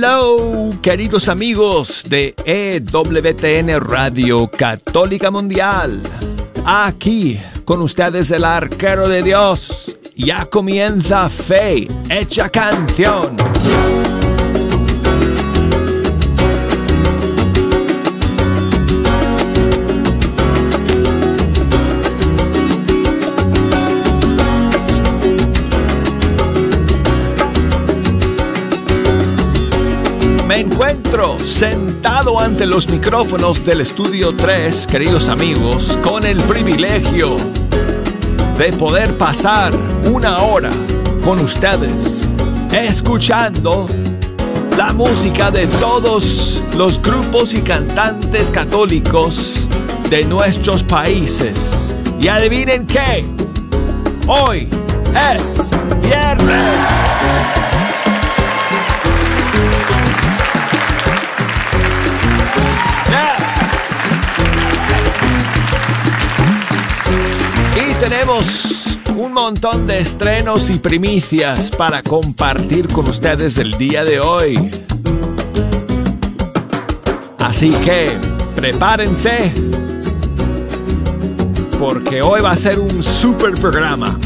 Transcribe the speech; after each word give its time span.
Hello, 0.00 0.70
queridos 0.80 1.28
amigos 1.28 2.04
de 2.08 2.32
EWTN 2.44 3.80
Radio 3.80 4.48
Católica 4.48 5.32
Mundial. 5.32 6.00
Aquí 6.64 7.36
con 7.64 7.82
ustedes 7.82 8.30
el 8.30 8.44
arquero 8.44 9.08
de 9.08 9.24
Dios. 9.24 9.96
Ya 10.14 10.46
comienza 10.46 11.28
Fe 11.28 11.88
Hecha 12.08 12.48
Canción. 12.48 13.34
Encuentro 30.58 31.38
sentado 31.38 32.40
ante 32.40 32.66
los 32.66 32.88
micrófonos 32.88 33.64
del 33.64 33.80
estudio 33.80 34.34
3, 34.34 34.88
queridos 34.88 35.28
amigos, 35.28 35.96
con 36.02 36.26
el 36.26 36.40
privilegio 36.42 37.36
de 38.58 38.72
poder 38.72 39.16
pasar 39.16 39.72
una 40.12 40.38
hora 40.38 40.70
con 41.24 41.38
ustedes, 41.38 42.28
escuchando 42.72 43.86
la 44.76 44.92
música 44.92 45.52
de 45.52 45.68
todos 45.68 46.60
los 46.76 47.00
grupos 47.00 47.54
y 47.54 47.60
cantantes 47.60 48.50
católicos 48.50 49.54
de 50.10 50.24
nuestros 50.24 50.82
países. 50.82 51.94
Y 52.20 52.26
adivinen 52.26 52.84
qué, 52.84 53.24
hoy 54.26 54.68
es 55.32 55.70
viernes. 56.02 57.77
Tenemos 68.08 68.98
un 69.16 69.34
montón 69.34 69.86
de 69.86 69.98
estrenos 69.98 70.70
y 70.70 70.78
primicias 70.78 71.70
para 71.70 72.02
compartir 72.02 72.88
con 72.88 73.06
ustedes 73.06 73.58
el 73.58 73.72
día 73.76 74.02
de 74.02 74.18
hoy. 74.18 74.70
Así 77.38 77.70
que 77.84 78.10
prepárense 78.56 79.52
porque 81.78 82.22
hoy 82.22 82.40
va 82.40 82.52
a 82.52 82.56
ser 82.56 82.78
un 82.78 83.02
super 83.02 83.52
programa. 83.54 84.18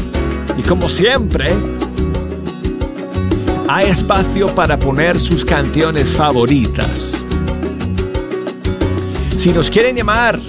Y 0.57 0.61
como 0.61 0.87
siempre, 0.87 1.53
hay 3.67 3.89
espacio 3.89 4.47
para 4.55 4.79
poner 4.79 5.19
sus 5.19 5.43
canciones 5.43 6.13
favoritas. 6.13 7.11
Si 9.37 9.51
nos 9.51 9.69
quieren 9.69 9.97
llamar 9.97 10.39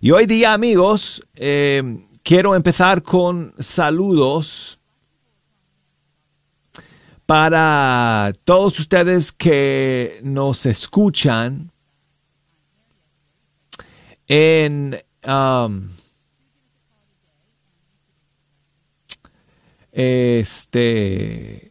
Y 0.00 0.10
hoy 0.10 0.26
día, 0.26 0.52
amigos, 0.52 1.22
eh, 1.34 2.06
quiero 2.22 2.54
empezar 2.54 3.02
con 3.02 3.52
saludos 3.58 4.78
para 7.26 8.32
todos 8.44 8.80
ustedes 8.80 9.30
que 9.30 10.20
nos 10.24 10.66
escuchan 10.66 11.70
en 14.26 15.00
um, 15.26 15.90
este 19.92 21.69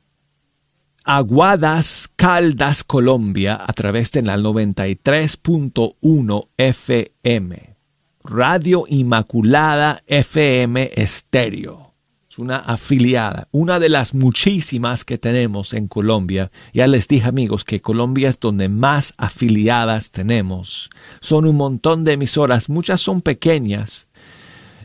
Aguadas 1.11 2.07
Caldas, 2.15 2.83
Colombia, 2.83 3.59
a 3.65 3.73
través 3.73 4.11
de 4.11 4.21
la 4.21 4.37
93.1 4.37 6.49
FM. 6.55 7.77
Radio 8.23 8.83
Inmaculada 8.87 10.03
FM 10.05 10.91
Estéreo. 10.93 11.95
Es 12.29 12.37
una 12.37 12.57
afiliada, 12.57 13.47
una 13.49 13.79
de 13.79 13.89
las 13.89 14.13
muchísimas 14.13 15.03
que 15.03 15.17
tenemos 15.17 15.73
en 15.73 15.87
Colombia. 15.87 16.51
Ya 16.75 16.85
les 16.85 17.07
dije 17.07 17.27
amigos 17.27 17.65
que 17.65 17.81
Colombia 17.81 18.29
es 18.29 18.39
donde 18.39 18.69
más 18.69 19.15
afiliadas 19.17 20.11
tenemos. 20.11 20.91
Son 21.21 21.47
un 21.47 21.55
montón 21.55 22.03
de 22.03 22.13
emisoras, 22.13 22.69
muchas 22.69 23.01
son 23.01 23.23
pequeñas, 23.23 24.07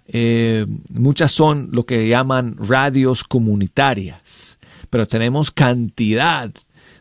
eh, 0.06 0.64
muchas 0.90 1.32
son 1.32 1.68
lo 1.70 1.84
que 1.84 2.08
llaman 2.08 2.56
radios 2.58 3.24
comunitarias 3.24 4.53
pero 4.94 5.08
tenemos 5.08 5.50
cantidad 5.50 6.52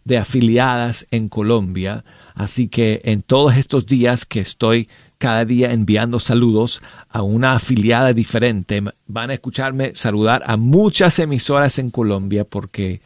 de 0.04 0.18
afiliadas 0.18 1.06
en 1.12 1.30
Colombia. 1.30 2.04
Así 2.34 2.68
que 2.68 3.02
en 3.04 3.22
todos 3.22 3.56
estos 3.56 3.86
días 3.86 4.26
que 4.26 4.40
estoy 4.40 4.90
cada 5.20 5.46
día 5.46 5.72
enviando 5.72 6.20
saludos 6.20 6.82
a 7.08 7.22
una 7.22 7.53
afiliada 7.53 8.12
diferente, 8.14 8.82
van 9.06 9.30
a 9.30 9.36
escucharme 9.36 9.92
saludar 9.94 10.42
a 10.48 10.58
muchas 10.58 11.20
emisoras 11.20 11.78
en 11.78 11.92
Colombia 11.92 12.46
porque 12.46 13.02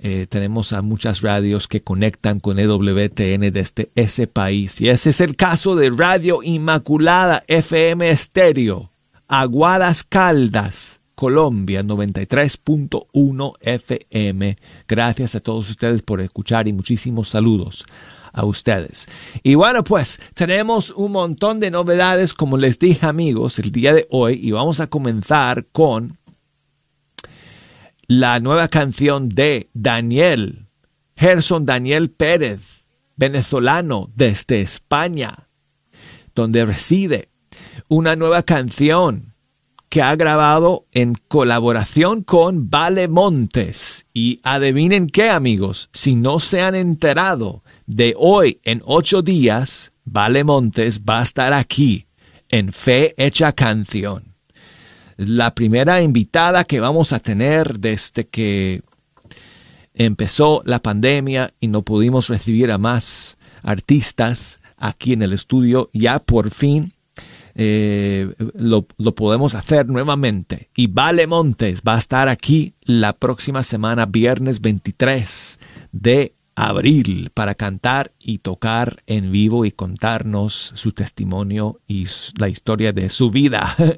eh, 0.00 0.26
tenemos 0.28 0.74
a 0.74 0.82
muchas 0.82 1.22
radios 1.22 1.66
que 1.66 1.82
conectan 1.82 2.38
con 2.38 2.58
EWTN 2.58 3.50
desde 3.54 3.90
ese 3.94 4.26
país. 4.26 4.82
Y 4.82 4.90
ese 4.90 5.08
es 5.08 5.22
el 5.22 5.34
caso 5.36 5.76
de 5.76 5.88
Radio 5.88 6.42
Inmaculada 6.42 7.42
FM 7.46 8.10
Estéreo, 8.10 8.90
Aguadas 9.28 10.04
Caldas, 10.04 11.00
Colombia 11.16 11.82
93.1 11.82 13.54
FM. 13.58 14.58
Gracias 14.86 15.34
a 15.34 15.40
todos 15.40 15.70
ustedes 15.70 16.02
por 16.02 16.20
escuchar 16.20 16.68
y 16.68 16.74
muchísimos 16.74 17.30
saludos 17.30 17.86
a 18.34 18.44
ustedes. 18.44 19.08
Y 19.42 19.54
bueno, 19.54 19.82
pues 19.82 20.20
tenemos 20.34 20.90
un 20.90 21.12
montón 21.12 21.58
de 21.58 21.70
novedades, 21.70 22.34
como 22.34 22.58
les 22.58 22.78
dije 22.78 23.06
amigos, 23.06 23.58
el 23.58 23.72
día 23.72 23.94
de 23.94 24.06
hoy 24.10 24.38
y 24.42 24.52
vamos 24.52 24.78
a 24.80 24.88
comenzar 24.88 25.64
con 25.72 26.18
la 28.06 28.38
nueva 28.38 28.68
canción 28.68 29.30
de 29.30 29.70
Daniel, 29.72 30.66
Gerson 31.16 31.64
Daniel 31.64 32.10
Pérez, 32.10 32.84
venezolano 33.16 34.10
desde 34.14 34.60
España, 34.60 35.48
donde 36.34 36.66
reside. 36.66 37.30
Una 37.88 38.16
nueva 38.16 38.42
canción 38.42 39.35
que 39.88 40.02
ha 40.02 40.16
grabado 40.16 40.86
en 40.92 41.14
colaboración 41.28 42.22
con 42.22 42.70
Vale 42.70 43.08
Montes. 43.08 44.06
Y 44.12 44.40
adivinen 44.42 45.08
qué, 45.08 45.30
amigos, 45.30 45.88
si 45.92 46.16
no 46.16 46.40
se 46.40 46.62
han 46.62 46.74
enterado 46.74 47.62
de 47.86 48.14
hoy 48.16 48.60
en 48.64 48.82
ocho 48.84 49.22
días, 49.22 49.92
Vale 50.04 50.44
Montes 50.44 51.02
va 51.02 51.20
a 51.20 51.22
estar 51.22 51.52
aquí 51.52 52.06
en 52.48 52.72
Fe 52.72 53.14
Hecha 53.16 53.52
Canción. 53.52 54.34
La 55.16 55.54
primera 55.54 56.02
invitada 56.02 56.64
que 56.64 56.80
vamos 56.80 57.12
a 57.12 57.20
tener 57.20 57.78
desde 57.78 58.26
que 58.26 58.82
empezó 59.94 60.62
la 60.66 60.80
pandemia 60.80 61.54
y 61.58 61.68
no 61.68 61.82
pudimos 61.82 62.28
recibir 62.28 62.70
a 62.70 62.78
más 62.78 63.38
artistas 63.62 64.60
aquí 64.76 65.14
en 65.14 65.22
el 65.22 65.32
estudio, 65.32 65.88
ya 65.94 66.18
por 66.18 66.50
fin 66.50 66.92
eh, 67.58 68.34
lo, 68.54 68.86
lo, 68.98 69.14
podemos 69.14 69.54
hacer 69.54 69.88
nuevamente. 69.88 70.68
Y 70.76 70.88
Vale 70.88 71.26
Montes 71.26 71.80
va 71.86 71.94
a 71.94 71.98
estar 71.98 72.28
aquí 72.28 72.74
la 72.82 73.14
próxima 73.14 73.62
semana, 73.62 74.04
viernes 74.04 74.60
23 74.60 75.58
de 75.92 76.34
abril, 76.54 77.30
para 77.32 77.54
cantar 77.54 78.12
y 78.18 78.38
tocar 78.38 79.02
en 79.06 79.32
vivo 79.32 79.64
y 79.64 79.72
contarnos 79.72 80.72
su 80.74 80.92
testimonio 80.92 81.80
y 81.86 82.06
la 82.38 82.48
historia 82.48 82.92
de 82.92 83.08
su 83.08 83.30
vida. 83.30 83.74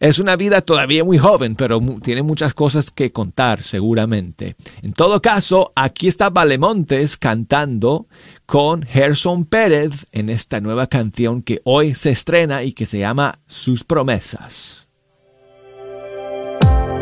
Es 0.00 0.18
una 0.18 0.36
vida 0.36 0.60
todavía 0.60 1.02
muy 1.04 1.18
joven, 1.18 1.56
pero 1.56 1.80
tiene 2.02 2.22
muchas 2.22 2.54
cosas 2.54 2.90
que 2.90 3.10
contar 3.10 3.62
seguramente. 3.62 4.56
En 4.82 4.92
todo 4.92 5.22
caso, 5.22 5.72
aquí 5.74 6.08
está 6.08 6.30
Valemontes 6.30 7.16
cantando 7.16 8.06
con 8.48 8.82
Gerson 8.82 9.44
Pérez 9.44 10.06
en 10.10 10.30
esta 10.30 10.58
nueva 10.62 10.86
canción 10.86 11.42
que 11.42 11.60
hoy 11.64 11.94
se 11.94 12.08
estrena 12.08 12.62
y 12.62 12.72
que 12.72 12.86
se 12.86 12.98
llama 12.98 13.40
Sus 13.46 13.84
promesas. 13.84 14.88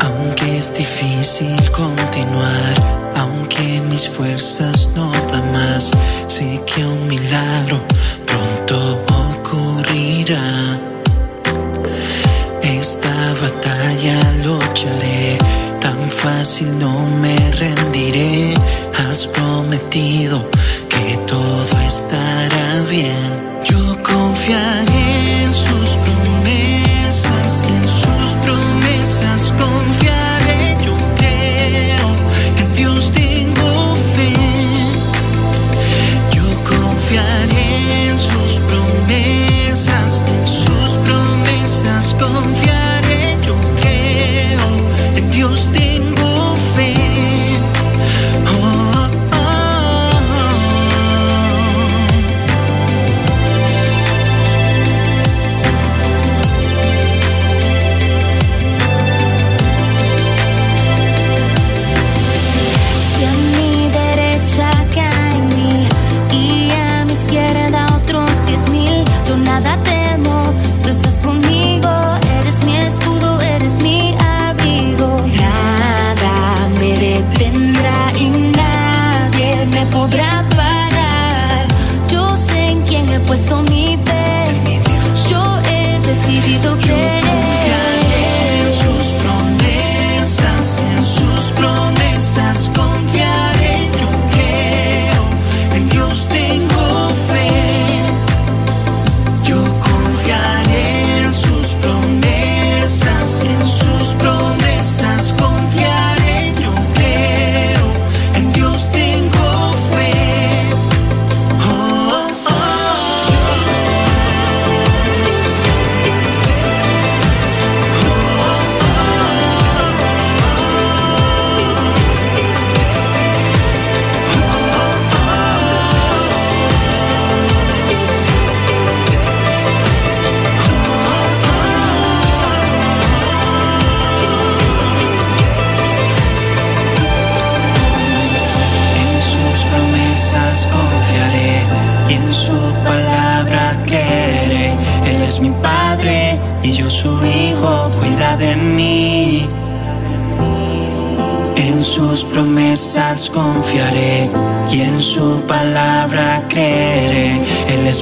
Aunque 0.01 0.57
es 0.57 0.73
difícil 0.73 1.55
continuar, 1.71 3.13
aunque 3.15 3.79
mis 3.89 4.09
fuerzas 4.09 4.89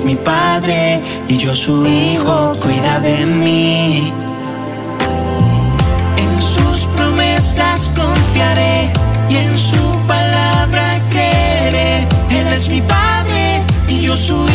mi 0.05 0.15
padre 0.15 1.01
y 1.27 1.37
yo 1.37 1.55
su 1.55 1.85
hijo, 1.87 2.55
cuida 2.61 2.99
de 2.99 3.25
mí. 3.25 4.13
En 6.17 6.41
sus 6.41 6.85
promesas 6.95 7.91
confiaré 7.95 8.91
y 9.29 9.35
en 9.35 9.57
su 9.57 9.83
palabra 10.07 10.99
creeré. 11.09 12.07
Él 12.29 12.47
es 12.55 12.69
mi 12.69 12.81
padre 12.81 13.63
y 13.89 14.01
yo 14.01 14.15
su 14.15 14.35
hijo. 14.35 14.54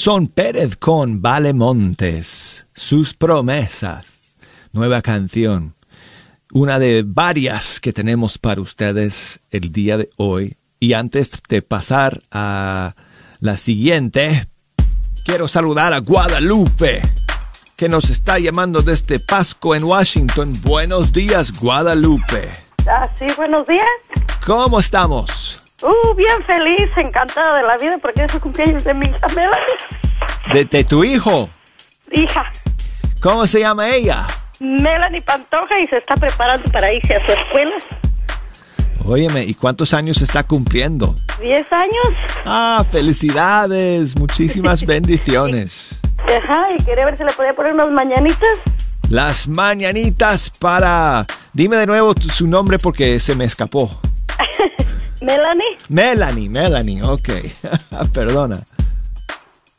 Gerson 0.00 0.28
Pérez 0.28 0.76
con 0.76 1.20
Vale 1.20 1.52
Montes, 1.52 2.66
sus 2.72 3.12
promesas, 3.12 4.06
nueva 4.72 5.02
canción, 5.02 5.74
una 6.54 6.78
de 6.78 7.04
varias 7.06 7.80
que 7.80 7.92
tenemos 7.92 8.38
para 8.38 8.62
ustedes 8.62 9.42
el 9.50 9.70
día 9.72 9.98
de 9.98 10.08
hoy. 10.16 10.56
Y 10.78 10.94
antes 10.94 11.30
de 11.50 11.60
pasar 11.60 12.22
a 12.30 12.94
la 13.40 13.58
siguiente, 13.58 14.48
quiero 15.26 15.48
saludar 15.48 15.92
a 15.92 15.98
Guadalupe, 15.98 17.02
que 17.76 17.90
nos 17.90 18.08
está 18.08 18.38
llamando 18.38 18.80
desde 18.80 19.20
Pasco 19.20 19.74
en 19.74 19.84
Washington. 19.84 20.54
Buenos 20.62 21.12
días, 21.12 21.52
Guadalupe. 21.52 22.48
Ah, 22.88 23.06
sí, 23.18 23.26
buenos 23.36 23.66
días. 23.66 23.84
¿Cómo 24.46 24.80
estamos? 24.80 25.62
Uh, 25.82 26.14
bien 26.14 26.42
feliz, 26.46 26.90
encantada 26.96 27.58
de 27.58 27.62
la 27.62 27.76
vida 27.78 27.98
porque 27.98 28.24
es 28.24 28.34
el 28.34 28.40
cumpleaños 28.40 28.84
de 28.84 28.94
mi 28.94 29.06
hija 29.06 29.28
Melanie. 29.28 29.76
De, 30.52 30.64
de 30.64 30.84
tu 30.84 31.04
hijo. 31.04 31.48
Hija, 32.12 32.50
¿Cómo 33.20 33.46
se 33.46 33.60
llama 33.60 33.86
ella? 33.90 34.26
Melanie 34.60 35.20
Pantoja 35.20 35.78
y 35.78 35.86
se 35.88 35.98
está 35.98 36.14
preparando 36.14 36.70
para 36.72 36.90
irse 36.90 37.14
a 37.14 37.26
su 37.26 37.32
escuela. 37.32 37.74
Óyeme, 39.04 39.44
¿y 39.44 39.52
cuántos 39.52 39.92
años 39.92 40.22
está 40.22 40.42
cumpliendo? 40.42 41.14
¿Diez 41.38 41.70
años? 41.70 42.14
Ah, 42.46 42.82
felicidades, 42.90 44.18
muchísimas 44.18 44.86
bendiciones. 44.86 46.00
Ajá, 46.34 46.68
y 46.78 46.82
quería 46.82 47.04
ver 47.04 47.18
si 47.18 47.24
le 47.24 47.32
podía 47.32 47.52
poner 47.52 47.74
unas 47.74 47.92
mañanitas. 47.92 48.58
Las 49.10 49.46
mañanitas 49.46 50.48
para... 50.58 51.26
Dime 51.52 51.76
de 51.76 51.86
nuevo 51.86 52.14
su 52.14 52.46
nombre 52.46 52.78
porque 52.78 53.20
se 53.20 53.34
me 53.34 53.44
escapó. 53.44 53.90
Melanie, 55.20 55.76
Melanie, 55.88 56.48
Melanie, 56.48 57.02
ok. 57.02 57.28
Perdona. 58.12 58.62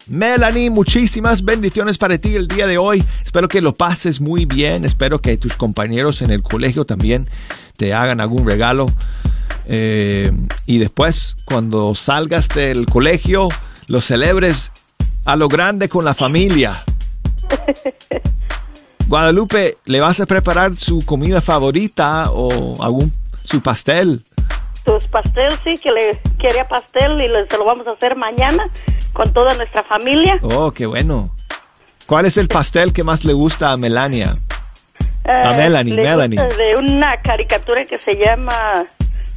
Melanie, 0.08 0.70
muchísimas 0.70 1.44
bendiciones 1.44 1.98
para 1.98 2.18
ti 2.18 2.36
el 2.36 2.48
día 2.48 2.68
de 2.68 2.78
hoy. 2.78 3.04
Espero 3.24 3.48
que 3.48 3.62
lo 3.62 3.74
pases 3.74 4.20
muy 4.22 4.46
bien. 4.46 4.86
Espero 4.86 5.22
que 5.22 5.38
tus 5.38 5.56
compañeros 5.56 6.22
en 6.22 6.32
el 6.32 6.44
colegio 6.44 6.86
también 6.86 7.28
te 7.78 7.94
hagan 7.94 8.20
algún 8.20 8.46
regalo. 8.46 8.92
Eh, 9.66 10.32
y 10.66 10.80
después, 10.80 11.38
cuando 11.46 11.96
salgas 11.96 12.50
del 12.50 12.86
colegio, 12.88 13.50
lo 13.88 14.02
celebres 14.02 14.72
a 15.26 15.36
lo 15.36 15.48
grande 15.48 15.88
con 15.88 16.04
la 16.04 16.14
familia. 16.14 16.84
Guadalupe, 19.08 19.78
¿le 19.86 20.00
vas 20.00 20.20
a 20.20 20.26
preparar 20.26 20.76
su 20.76 21.06
comida 21.06 21.42
favorita 21.42 22.32
o 22.32 22.82
algún 22.82 23.12
su 23.44 23.62
pastel? 23.62 24.24
Tus 24.86 25.08
pastel, 25.08 25.54
sí, 25.64 25.76
que 25.82 25.92
le 25.92 26.20
quería 26.40 26.64
pastel 26.68 27.14
y 27.22 27.28
le, 27.28 27.46
se 27.48 27.58
lo 27.58 27.66
vamos 27.66 27.86
a 27.88 27.92
hacer 27.92 28.16
mañana 28.18 28.70
con 29.14 29.32
toda 29.34 29.54
nuestra 29.56 29.84
familia. 29.84 30.38
Oh, 30.42 30.72
qué 30.72 30.86
bueno. 30.86 31.36
¿Cuál 32.08 32.26
es 32.26 32.38
el 32.38 32.48
pastel 32.48 32.92
que 32.94 33.04
más 33.04 33.24
le 33.26 33.34
gusta 33.34 33.72
a 33.72 33.78
Melania? 33.78 34.38
A 35.26 35.54
Eh, 35.54 35.58
Melanie, 35.58 35.94
le 35.96 36.04
Melanie. 36.04 36.40
gusta 36.44 36.58
De 36.58 36.76
una 36.78 37.22
caricatura 37.22 37.86
que 37.86 38.00
se 38.00 38.14
llama 38.16 38.86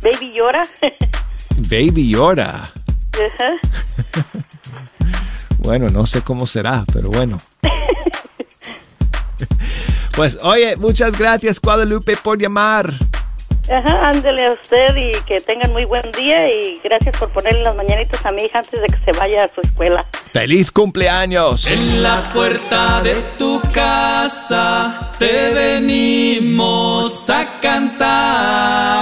Baby 0.03 0.33
Llora. 0.35 0.63
Baby 1.57 2.11
llora. 2.11 2.63
Ajá. 3.13 3.51
Bueno, 5.59 5.89
no 5.89 6.05
sé 6.05 6.21
cómo 6.21 6.47
será, 6.47 6.85
pero 6.93 7.09
bueno. 7.11 7.39
Pues 10.15 10.39
oye, 10.43 10.77
muchas 10.77 11.19
gracias 11.19 11.61
Guadalupe 11.61 12.17
por 12.17 12.39
llamar. 12.39 12.93
Ajá, 13.71 14.11
ándele 14.11 14.47
a 14.47 14.53
usted 14.53 14.95
y 14.97 15.13
que 15.23 15.41
tengan 15.41 15.73
muy 15.73 15.87
buen 15.87 16.13
día 16.13 16.49
y 16.49 16.79
gracias 16.85 17.17
por 17.19 17.31
ponerle 17.31 17.63
las 17.63 17.75
mañanitas 17.75 18.25
a 18.27 18.31
mi 18.31 18.43
hija 18.45 18.59
antes 18.59 18.79
de 18.81 18.87
que 18.87 18.99
se 19.05 19.13
vaya 19.19 19.45
a 19.45 19.51
su 19.53 19.63
escuela. 19.63 20.05
¡Feliz 20.33 20.71
cumpleaños! 20.71 21.67
En 21.67 22.03
la 22.03 22.31
puerta 22.33 23.01
de 23.03 23.15
tu 23.39 23.63
casa 23.73 25.13
te 25.19 25.55
venimos 25.55 27.31
a 27.31 27.61
cantar. 27.61 28.95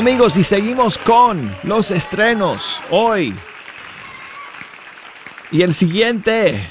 Amigos, 0.00 0.38
y 0.38 0.44
seguimos 0.44 0.96
con 0.96 1.54
los 1.62 1.90
estrenos 1.90 2.80
hoy. 2.90 3.34
Y 5.52 5.60
el 5.60 5.74
siguiente 5.74 6.66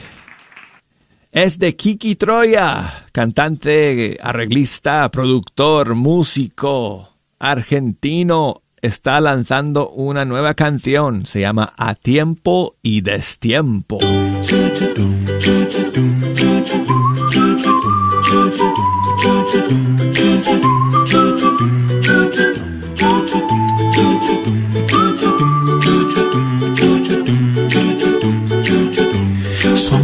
es 1.31 1.59
de 1.59 1.75
Kiki 1.75 2.15
Troya, 2.15 3.05
cantante, 3.11 4.17
arreglista, 4.19 5.11
productor, 5.11 5.93
músico 5.93 7.09
argentino. 7.37 8.63
Está 8.81 9.21
lanzando 9.21 9.89
una 9.89 10.25
nueva 10.25 10.55
canción, 10.55 11.27
se 11.27 11.41
llama 11.41 11.71
A 11.77 11.93
Tiempo 11.93 12.77
y 12.81 13.01
Destiempo. 13.01 13.99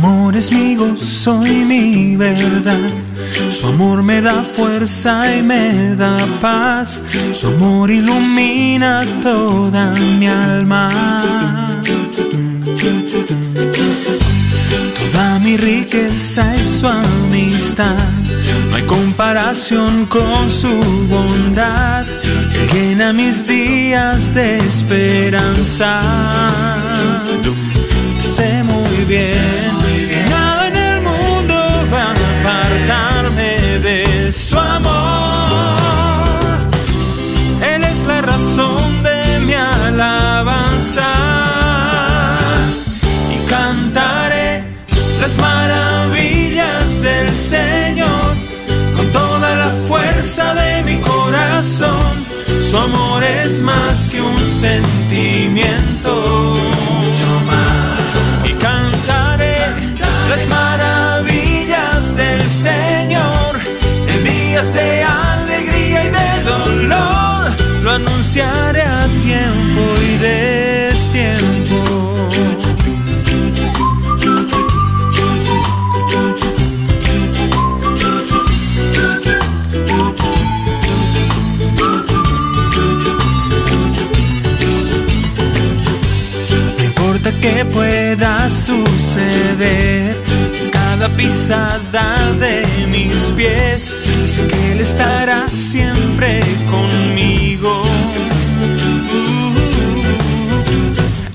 Amor 0.06 0.36
es 0.36 0.52
mi 0.52 0.76
gozo 0.76 1.46
y 1.46 1.66
mi 1.66 2.16
verdad. 2.16 2.92
Su 3.50 3.68
amor 3.68 4.04
me 4.04 4.22
da 4.22 4.44
fuerza 4.44 5.36
y 5.36 5.42
me 5.42 5.96
da 5.96 6.28
paz. 6.42 7.02
Su 7.34 7.48
amor 7.48 7.90
ilumina 7.90 9.04
toda 9.24 9.92
mi 9.92 10.28
alma. 10.28 11.82
Toda 15.00 15.40
mi 15.40 15.58
riqueza 15.58 16.56
es 16.56 16.66
su 16.80 16.88
amistad. 16.88 18.10
No 18.70 18.76
hay 18.76 18.84
comparación 18.84 20.06
con 20.06 20.52
su 20.52 20.74
bondad. 21.10 22.06
Llena 22.74 23.12
mis 23.12 23.48
días 23.48 24.34
de 24.36 24.58
esperanza. 24.60 25.92
Sé 28.20 28.64
muy 28.64 29.06
bien 29.08 29.75
fuerza 53.66 54.12
de 54.12 54.22
mi 54.22 54.28
corazón. 54.36 54.95
que 87.46 87.64
pueda 87.66 88.50
suceder. 88.50 90.18
Cada 90.72 91.08
pisada 91.10 92.32
de 92.34 92.66
mis 92.88 93.14
pies, 93.38 93.96
sé 94.26 94.48
que 94.48 94.72
Él 94.72 94.80
estará 94.80 95.48
siempre 95.48 96.42
conmigo. 96.72 97.84
Uh, 99.14 99.52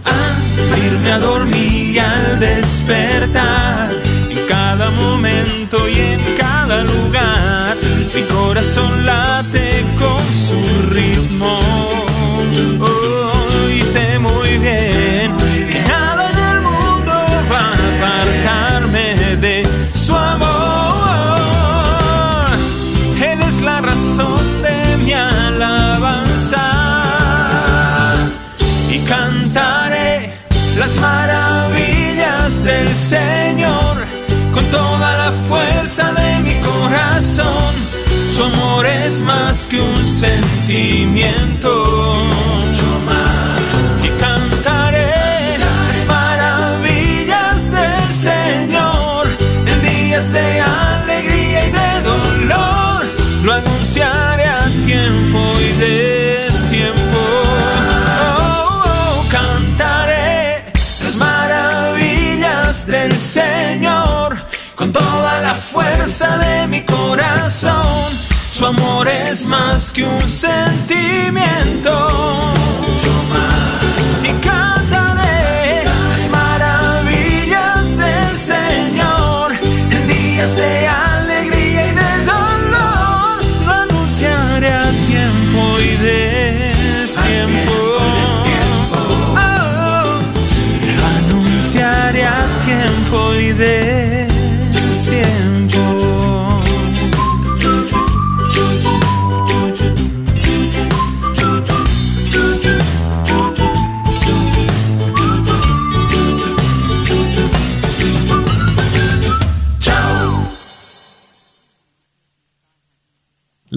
a 0.05 1.15
a 1.15 1.19
dormir 1.19 1.95
y 1.95 1.99
al 1.99 2.41
despertar, 2.41 3.91
en 4.31 4.47
cada 4.47 4.91
momento 4.91 5.89
y 5.89 5.97
en 6.15 6.21
cada 6.35 6.83
lugar, 6.83 7.77
mi 8.15 8.23
corazón 8.23 9.07
la 9.07 9.40
del 32.63 32.95
Señor 32.95 34.07
con 34.53 34.65
toda 34.71 35.17
la 35.17 35.33
fuerza 35.49 36.13
de 36.13 36.41
mi 36.41 36.55
corazón. 36.61 37.75
Su 38.35 38.45
amor 38.45 38.87
es 38.87 39.23
más 39.23 39.67
que 39.67 39.81
un 39.81 40.07
sentimiento. 40.07 41.71
Es 69.41 69.47
más 69.47 69.93
que 69.93 70.05
un 70.05 70.21
sentimiento. 70.21 72.00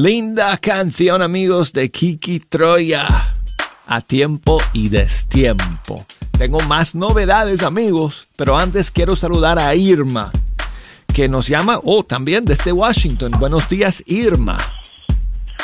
Linda 0.03 0.57
canción, 0.57 1.21
amigos, 1.21 1.71
de 1.71 1.89
Kiki 1.89 2.41
Troya. 2.41 3.07
A 3.87 4.01
tiempo 4.01 4.57
y 4.73 4.89
destiempo. 4.89 6.05
Tengo 6.37 6.59
más 6.59 6.93
novedades, 6.93 7.63
amigos, 7.63 8.27
pero 8.35 8.57
antes 8.57 8.91
quiero 8.91 9.15
saludar 9.15 9.57
a 9.57 9.73
Irma, 9.75 10.29
que 11.15 11.29
nos 11.29 11.47
llama, 11.47 11.79
oh, 11.85 12.03
también 12.03 12.43
desde 12.43 12.73
Washington. 12.73 13.31
Buenos 13.39 13.69
días, 13.69 14.03
Irma. 14.05 14.57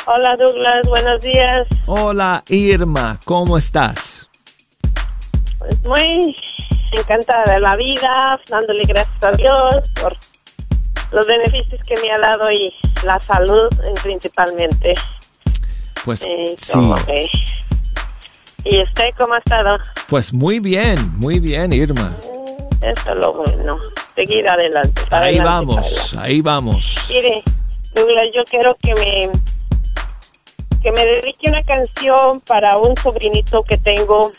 Hola 0.06 0.34
Douglas, 0.38 0.88
buenos 0.88 1.20
días. 1.20 1.66
Hola, 1.84 2.42
Irma, 2.48 3.20
¿cómo 3.26 3.58
estás? 3.58 4.30
Pues 5.58 5.84
muy 5.84 6.34
encantada 6.92 7.56
de 7.56 7.60
la 7.60 7.76
vida, 7.76 8.40
dándole 8.48 8.84
gracias 8.84 9.22
a 9.22 9.32
Dios 9.32 9.90
por 10.00 10.16
los 11.12 11.26
beneficios 11.26 11.82
que 11.86 11.96
me 12.00 12.10
ha 12.10 12.18
dado 12.18 12.50
y 12.50 12.72
la 13.04 13.20
salud 13.20 13.68
eh, 13.84 13.94
principalmente. 14.02 14.94
Pues 16.04 16.22
Eh, 16.24 16.54
sí, 16.58 16.78
que- 17.06 17.28
¿Y 18.64 18.82
usted 18.82 19.08
cómo 19.18 19.34
ha 19.34 19.38
estado? 19.38 19.78
pues 20.08 20.32
muy 20.34 20.58
bien, 20.58 20.98
muy 21.16 21.40
bien, 21.40 21.72
Irma. 21.72 22.14
Eso 22.82 23.10
es 23.10 23.16
lo 23.16 23.32
bueno. 23.34 23.78
Seguir 24.14 24.46
adelante. 24.48 25.02
Ahí 25.10 25.38
vamos, 25.38 25.78
adelante. 25.78 26.18
ahí 26.18 26.40
vamos. 26.42 26.96
Mire, 27.08 27.42
Douglas, 27.94 28.26
yo 28.34 28.42
quiero 28.44 28.74
que 28.82 28.94
me 28.94 29.30
que 30.82 30.90
me 30.92 31.04
dedique 31.04 31.48
una 31.50 31.62
canción 31.62 32.40
para 32.46 32.78
un 32.78 32.96
sobrinito 32.96 33.62
que 33.64 33.76
tengo. 33.76 34.32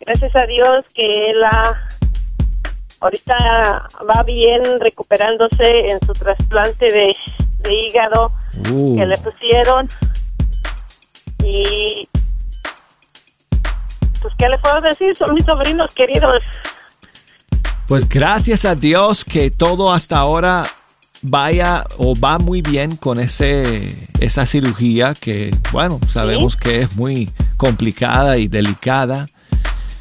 Gracias 0.00 0.34
a 0.36 0.44
Dios 0.46 0.84
que 0.94 1.30
él 1.30 1.42
ha- 1.44 1.88
ahorita 3.00 3.88
va 4.08 4.22
bien 4.24 4.62
recuperándose 4.80 5.88
en 5.90 5.98
su 6.06 6.12
trasplante 6.12 6.90
de, 6.92 7.14
de 7.62 7.74
hígado 7.74 8.32
Uh, 8.70 8.98
que 8.98 9.06
le 9.06 9.16
pusieron. 9.18 9.88
Y 11.44 12.08
pues 14.20 14.34
qué 14.36 14.48
le 14.48 14.58
puedo 14.58 14.80
decir, 14.80 15.14
son 15.16 15.34
mis 15.34 15.44
sobrinos 15.44 15.94
queridos. 15.94 16.42
Pues 17.86 18.08
gracias 18.08 18.64
a 18.64 18.74
Dios 18.74 19.24
que 19.24 19.50
todo 19.50 19.92
hasta 19.92 20.18
ahora 20.18 20.66
vaya 21.22 21.84
o 21.96 22.14
va 22.18 22.38
muy 22.38 22.62
bien 22.62 22.96
con 22.96 23.18
ese 23.18 24.08
esa 24.20 24.46
cirugía 24.46 25.14
que 25.20 25.52
bueno 25.72 25.98
sabemos 26.06 26.54
que 26.54 26.82
es 26.82 26.96
muy 26.96 27.30
complicada 27.56 28.36
y 28.38 28.48
delicada. 28.48 29.26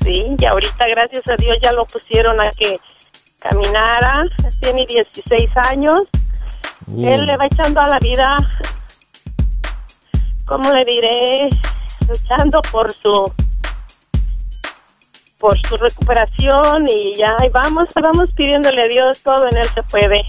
Sí, 0.03 0.25
y 0.37 0.45
ahorita 0.45 0.85
gracias 0.89 1.27
a 1.27 1.35
Dios 1.35 1.57
ya 1.61 1.71
lo 1.71 1.85
pusieron 1.85 2.39
a 2.39 2.49
que 2.51 2.79
caminara, 3.39 4.25
tiene 4.59 4.85
16 4.85 5.49
años, 5.57 6.03
Uh, 6.87 7.07
él 7.07 7.25
le 7.25 7.37
va 7.37 7.45
echando 7.45 7.81
a 7.81 7.87
la 7.87 7.99
vida, 7.99 8.37
¿cómo 10.45 10.71
le 10.71 10.85
diré? 10.85 11.49
Luchando 12.07 12.61
por 12.71 12.93
su 12.93 13.31
por 15.37 15.55
su 15.67 15.77
recuperación 15.77 16.87
y 16.89 17.13
ya 17.13 17.35
ahí 17.37 17.49
vamos, 17.49 17.89
vamos 17.93 18.31
pidiéndole 18.31 18.81
a 18.81 18.87
Dios, 18.87 19.21
todo 19.21 19.47
en 19.47 19.57
él 19.57 19.67
se 19.69 19.83
puede. 19.83 20.23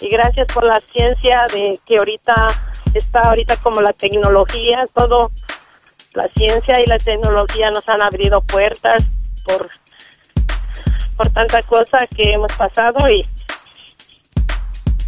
Y 0.00 0.08
gracias 0.08 0.46
por 0.52 0.64
la 0.64 0.80
ciencia 0.80 1.46
de 1.52 1.80
que 1.84 1.98
ahorita 1.98 2.48
está 2.94 3.20
ahorita 3.22 3.56
como 3.56 3.80
la 3.80 3.92
tecnología, 3.92 4.86
todo 4.94 5.32
la 6.14 6.28
ciencia 6.28 6.80
y 6.80 6.86
la 6.86 6.98
tecnología 6.98 7.70
nos 7.70 7.88
han 7.88 8.02
abrido 8.02 8.42
puertas 8.42 9.04
por 9.44 9.70
por 11.16 11.30
tanta 11.30 11.62
cosa 11.62 12.06
que 12.06 12.32
hemos 12.32 12.52
pasado 12.52 13.08
y 13.08 13.24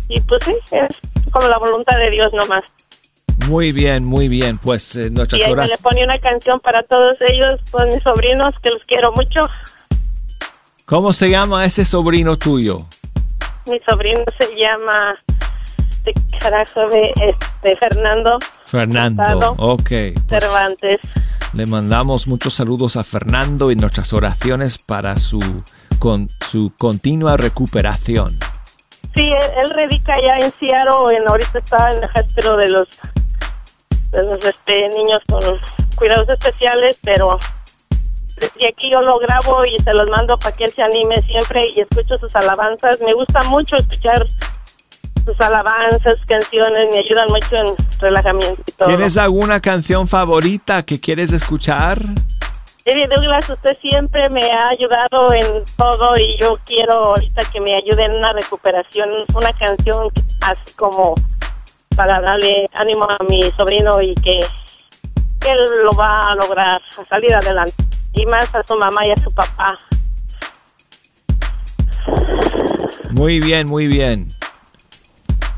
y 0.08 0.20
pues 0.20 0.40
sí, 0.44 0.52
es 0.72 0.96
como 1.32 1.48
la 1.48 1.58
voluntad 1.58 1.96
de 1.98 2.10
Dios 2.10 2.32
nomás. 2.32 2.62
muy 3.48 3.72
bien, 3.72 4.04
muy 4.04 4.28
bien. 4.28 4.58
Pues 4.58 4.94
eh, 4.96 5.10
nuestras 5.10 5.40
Y 5.40 5.44
ahí 5.44 5.50
me 5.50 5.52
horas. 5.54 5.68
le 5.70 5.78
pone 5.78 6.04
una 6.04 6.18
canción 6.18 6.60
para 6.60 6.82
todos 6.82 7.16
ellos, 7.20 7.58
con 7.70 7.88
mis 7.88 8.02
sobrinos, 8.02 8.54
que 8.62 8.70
los 8.70 8.82
quiero 8.84 9.12
mucho. 9.12 9.40
¿Cómo 10.86 11.12
se 11.12 11.30
llama 11.30 11.64
ese 11.64 11.84
sobrino 11.84 12.36
tuyo? 12.36 12.86
Mi 13.66 13.78
sobrino 13.80 14.22
se 14.36 14.46
llama 14.54 15.16
de 16.04 16.12
carajo 16.38 16.86
de 16.90 17.10
este 17.16 17.76
Fernando 17.76 18.38
Fernando. 18.66 19.22
Hurtado 19.22 19.54
Ok. 19.56 19.88
pues, 19.88 20.14
Cervantes. 20.28 21.00
le 21.54 21.64
mandamos 21.66 22.26
muchos 22.26 22.52
saludos 22.52 22.96
a 22.96 23.04
Fernando 23.04 23.70
y 23.70 23.76
nuestras 23.76 24.12
oraciones 24.12 24.76
para 24.76 25.18
su 25.18 25.40
con 25.98 26.28
su 26.50 26.74
continua 26.76 27.38
recuperación. 27.38 28.36
Sí, 29.14 29.22
él, 29.22 29.50
él 29.56 29.70
radica 29.70 30.14
ya 30.20 30.38
en 30.38 30.52
Seattle, 30.54 31.16
en 31.16 31.28
ahorita 31.28 31.58
está 31.58 31.90
en 31.90 32.02
el 32.02 32.04
hospital 32.04 32.56
de 32.56 32.68
los 32.68 32.88
de 34.10 34.22
los 34.22 34.44
este, 34.44 34.88
niños 34.90 35.20
con 35.28 35.40
cuidados 35.96 36.28
especiales, 36.28 36.98
pero 37.02 37.38
desde 38.36 38.68
aquí 38.68 38.90
yo 38.90 39.00
lo 39.02 39.18
grabo 39.18 39.64
y 39.64 39.82
se 39.82 39.92
los 39.92 40.08
mando 40.10 40.38
para 40.38 40.54
que 40.54 40.64
él 40.64 40.72
se 40.72 40.82
anime 40.82 41.20
siempre 41.22 41.64
y 41.74 41.80
escucho 41.80 42.16
sus 42.18 42.34
alabanzas. 42.34 43.00
Me 43.00 43.12
gusta 43.12 43.42
mucho 43.44 43.76
escuchar 43.76 44.26
sus 45.24 45.40
alabanzas, 45.40 46.20
canciones, 46.26 46.88
me 46.90 46.98
ayudan 46.98 47.28
mucho 47.28 47.56
en 47.56 47.66
relajamiento 48.00 48.62
y 48.66 48.72
todo. 48.72 48.88
¿Tienes 48.88 49.16
alguna 49.16 49.60
canción 49.60 50.06
favorita 50.06 50.84
que 50.84 51.00
quieres 51.00 51.32
escuchar? 51.32 51.98
Eddie 52.86 53.08
Douglas, 53.08 53.48
usted 53.48 53.78
siempre 53.78 54.28
me 54.28 54.52
ha 54.52 54.68
ayudado 54.68 55.32
en 55.32 55.64
todo 55.74 56.18
y 56.18 56.36
yo 56.38 56.58
quiero 56.66 56.92
ahorita 56.92 57.40
que 57.50 57.58
me 57.58 57.74
ayude 57.74 58.04
en 58.04 58.12
una 58.12 58.34
recuperación, 58.34 59.08
una 59.34 59.54
canción 59.54 60.08
así 60.42 60.74
como 60.76 61.14
para 61.96 62.20
darle 62.20 62.66
ánimo 62.74 63.04
a 63.04 63.16
mi 63.26 63.50
sobrino 63.52 64.02
y 64.02 64.14
que, 64.16 64.40
que 65.40 65.50
él 65.50 65.58
lo 65.82 65.92
va 65.92 66.30
a 66.30 66.34
lograr, 66.34 66.78
a 66.98 67.04
salir 67.06 67.34
adelante. 67.34 67.72
Y 68.12 68.26
más 68.26 68.54
a 68.54 68.62
su 68.62 68.76
mamá 68.76 69.06
y 69.06 69.12
a 69.12 69.16
su 69.16 69.30
papá. 69.30 69.78
Muy 73.12 73.40
bien, 73.40 73.66
muy 73.66 73.86
bien. 73.86 74.28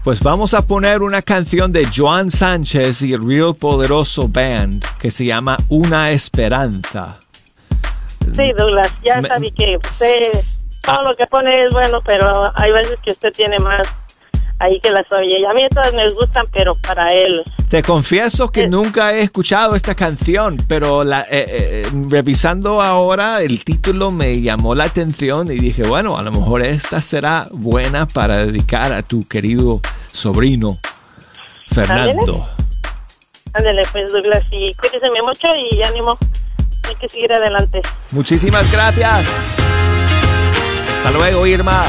Pues 0.07 0.23
vamos 0.23 0.55
a 0.55 0.63
poner 0.63 1.03
una 1.03 1.21
canción 1.21 1.73
de 1.73 1.85
Joan 1.93 2.31
Sánchez 2.31 3.03
y 3.03 3.13
el 3.13 3.27
Real 3.27 3.57
Poderoso 3.57 4.29
Band 4.29 4.85
que 5.01 5.11
se 5.11 5.25
llama 5.25 5.57
Una 5.69 6.13
Esperanza. 6.13 7.19
Sí, 8.21 8.53
Douglas, 8.57 8.93
ya 9.03 9.21
Me- 9.21 9.29
sabí 9.29 9.51
que 9.51 9.77
usted, 9.77 10.31
todo 10.83 11.03
lo 11.03 11.17
que 11.17 11.27
pone 11.27 11.61
es 11.65 11.71
bueno, 11.71 12.01
pero 12.07 12.53
hay 12.55 12.71
veces 12.71 13.01
que 13.01 13.11
usted 13.11 13.33
tiene 13.33 13.59
más 13.59 13.85
ahí 14.59 14.81
que 14.81 14.91
las 14.91 15.11
oye. 15.13 15.41
Y 15.41 15.45
a 15.45 15.53
mí 15.53 15.63
todas 15.73 15.93
me 15.93 16.09
gustan, 16.13 16.47
pero 16.53 16.75
para 16.87 17.13
él. 17.13 17.43
Te 17.69 17.83
confieso 17.83 18.51
que 18.51 18.63
Eh. 18.63 18.69
nunca 18.69 19.13
he 19.13 19.21
escuchado 19.23 19.75
esta 19.75 19.95
canción, 19.95 20.57
pero 20.69 21.03
la, 21.05 21.23
eh, 21.23 21.27
eh, 21.49 21.87
revisando 22.09 22.81
ahora 22.81 23.43
el 23.43 23.65
título 23.65 24.11
me 24.11 24.41
llamó 24.41 24.75
la 24.75 24.85
atención 24.85 25.51
y 25.51 25.57
dije, 25.57 25.83
bueno, 25.85 26.17
a 26.17 26.23
lo 26.23 26.31
mejor 26.33 26.63
esta 26.63 27.01
será 27.01 27.49
buena 27.51 28.07
para 28.07 28.47
dedicar 28.47 28.93
a 28.93 29.03
tu 29.03 29.27
querido 29.27 29.81
sobrino 30.13 30.79
Fernando. 31.73 32.49
Ándele, 33.53 33.83
pues, 33.91 34.13
Douglas, 34.13 34.45
y 34.51 34.73
cuídese 34.75 35.07
mucho 35.25 35.49
y 35.71 35.83
ánimo. 35.83 36.17
Hay 36.89 36.95
que 36.95 37.09
seguir 37.09 37.33
adelante. 37.33 37.81
Muchísimas 38.13 38.71
gracias. 38.71 39.57
Hasta 40.93 41.11
luego, 41.11 41.47
Irma. 41.47 41.85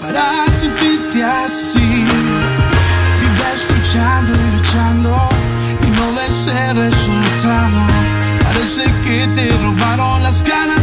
Para 0.00 0.46
sentirte 0.60 1.22
así. 1.22 2.04
Vives 3.20 3.66
luchando 3.70 4.32
y 4.32 4.56
luchando 4.56 5.28
y 5.82 5.90
no 5.98 6.14
ves 6.16 6.46
el 6.46 6.76
resultado. 6.76 7.80
Parece 8.42 8.84
que 9.04 9.26
te 9.34 9.48
robaron 9.58 10.22
las 10.22 10.42
ganas 10.42 10.79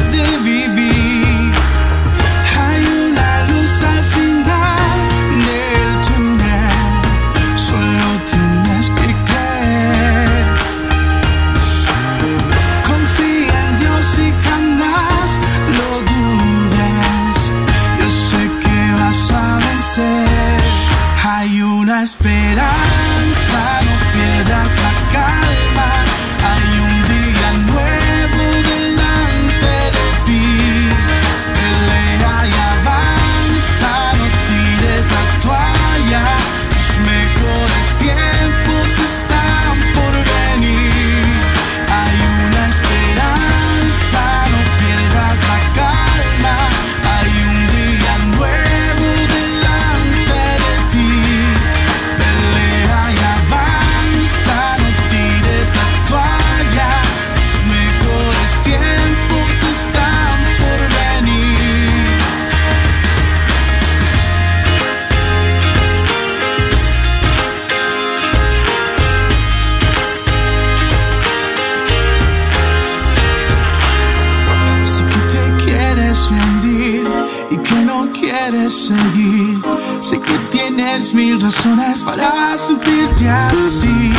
mil 81.17 81.41
razones 81.41 82.03
para 82.03 82.55
sentirte 82.55 83.27
así. 83.27 84.13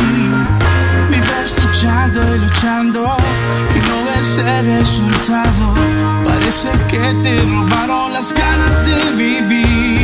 Vives 1.09 1.55
luchando 1.63 2.19
y 2.35 2.39
luchando 2.39 3.15
y 3.75 3.79
no 3.87 3.97
ves 4.05 4.37
el 4.37 4.65
resultado. 4.65 5.75
Parece 6.25 6.69
que 6.89 6.99
te 7.23 7.41
robaron 7.43 8.11
las 8.11 8.33
ganas 8.33 8.85
de 8.85 9.11
vivir. 9.15 9.98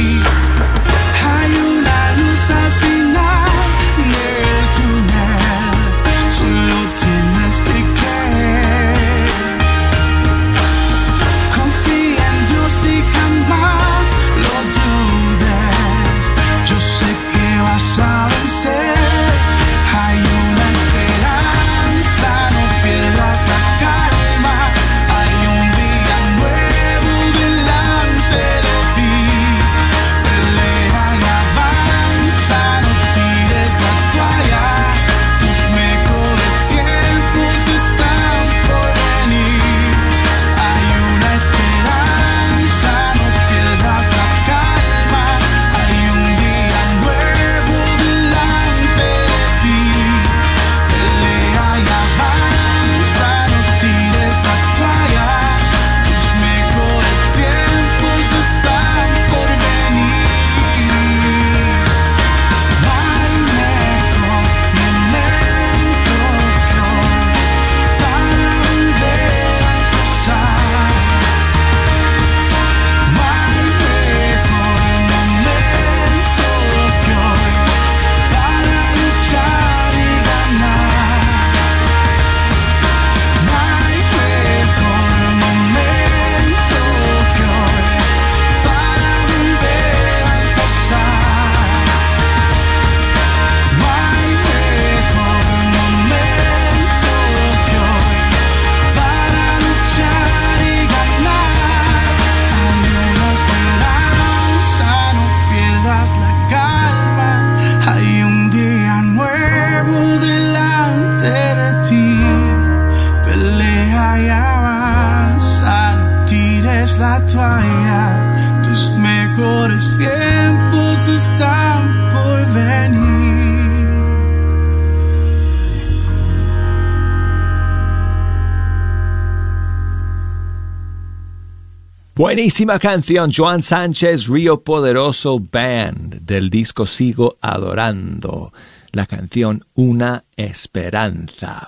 Buenísima 132.17 132.79
canción, 132.79 133.33
Joan 133.35 133.61
Sánchez, 133.61 134.27
Río 134.27 134.61
Poderoso 134.61 135.37
Band, 135.37 136.21
del 136.21 136.49
disco 136.49 136.85
Sigo 136.85 137.35
Adorando, 137.41 138.53
la 138.93 139.05
canción 139.05 139.65
Una 139.73 140.23
Esperanza. 140.37 141.67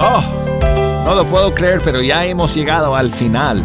Oh, 0.00 0.24
no 1.04 1.14
lo 1.14 1.26
puedo 1.26 1.54
creer, 1.54 1.82
pero 1.84 2.00
ya 2.00 2.24
hemos 2.24 2.54
llegado 2.54 2.96
al 2.96 3.10
final 3.10 3.62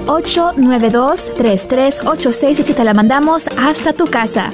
972-892-3386 0.05 2.69
y 2.69 2.73
te 2.73 2.83
la 2.83 2.93
mandamos 2.93 3.47
hasta 3.57 3.93
tu 3.93 4.05
casa. 4.05 4.53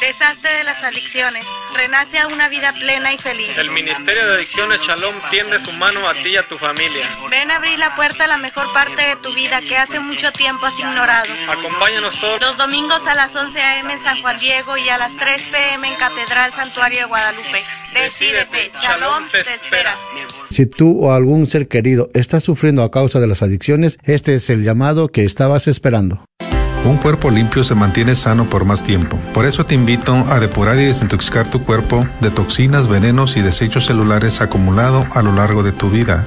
Deshazte 0.00 0.48
de 0.48 0.64
las 0.64 0.82
adicciones. 0.82 1.44
Renace 1.74 2.18
a 2.18 2.26
una 2.26 2.48
vida 2.48 2.72
plena 2.72 3.12
y 3.12 3.18
feliz. 3.18 3.56
El 3.58 3.70
Ministerio 3.70 4.26
de 4.26 4.36
Adicciones 4.36 4.80
Shalom 4.80 5.14
tiende 5.30 5.58
su 5.58 5.72
mano 5.72 6.08
a 6.08 6.14
ti 6.14 6.30
y 6.30 6.36
a 6.36 6.48
tu 6.48 6.56
familia. 6.56 7.18
Ven 7.30 7.50
a 7.50 7.56
abrir 7.56 7.78
la 7.78 7.94
puerta 7.96 8.24
a 8.24 8.26
la 8.26 8.38
mejor 8.38 8.72
parte 8.72 9.02
de 9.02 9.16
tu 9.16 9.34
vida 9.34 9.60
que 9.60 9.76
hace 9.76 10.00
mucho 10.00 10.32
tiempo 10.32 10.64
has 10.64 10.78
ignorado. 10.78 11.28
Acompáñanos 11.50 12.18
todos 12.18 12.40
Los 12.40 12.56
domingos 12.56 13.06
a 13.06 13.14
las 13.14 13.36
11 13.36 13.60
a.m. 13.60 13.92
en 13.92 14.02
San 14.02 14.22
Juan 14.22 14.38
Diego 14.40 14.78
y 14.78 14.88
a 14.88 14.96
las 14.96 15.14
3 15.18 15.42
p.m. 15.52 15.86
en 15.86 15.94
Catedral 15.96 16.52
Santuario 16.54 17.00
de 17.00 17.04
Guadalupe. 17.04 17.62
Decídete, 17.92 18.72
Shalom 18.80 19.28
te 19.30 19.40
espera. 19.40 19.98
Si 20.48 20.64
tú 20.64 21.04
o 21.04 21.12
algún 21.12 21.46
ser 21.46 21.68
querido 21.68 22.08
está 22.14 22.40
sufriendo 22.40 22.82
a 22.84 22.90
causa 22.90 23.20
de 23.20 23.26
las 23.26 23.42
adicciones, 23.42 23.98
este 24.04 24.34
es 24.34 24.48
el 24.48 24.64
llamado 24.64 25.08
que 25.08 25.24
estabas 25.24 25.68
esperando. 25.68 26.24
Un 26.90 26.96
cuerpo 26.96 27.30
limpio 27.30 27.62
se 27.62 27.76
mantiene 27.76 28.16
sano 28.16 28.50
por 28.50 28.64
más 28.64 28.82
tiempo. 28.82 29.16
Por 29.32 29.46
eso 29.46 29.64
te 29.64 29.76
invito 29.76 30.12
a 30.12 30.40
depurar 30.40 30.76
y 30.76 30.86
desintoxicar 30.86 31.48
tu 31.48 31.62
cuerpo 31.62 32.04
de 32.20 32.32
toxinas, 32.32 32.88
venenos 32.88 33.36
y 33.36 33.42
desechos 33.42 33.86
celulares 33.86 34.40
acumulados 34.40 35.06
a 35.12 35.22
lo 35.22 35.30
largo 35.30 35.62
de 35.62 35.70
tu 35.70 35.88
vida. 35.88 36.26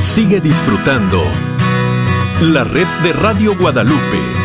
Sigue 0.00 0.40
disfrutando 0.40 1.22
la 2.40 2.64
red 2.64 2.86
de 3.02 3.12
Radio 3.12 3.54
Guadalupe. 3.56 4.37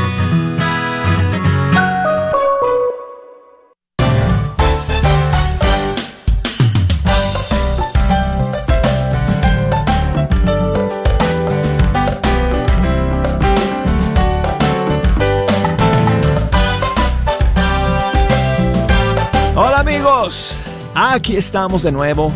Aquí 21.14 21.38
estamos 21.38 21.84
de 21.84 21.92
nuevo. 21.92 22.32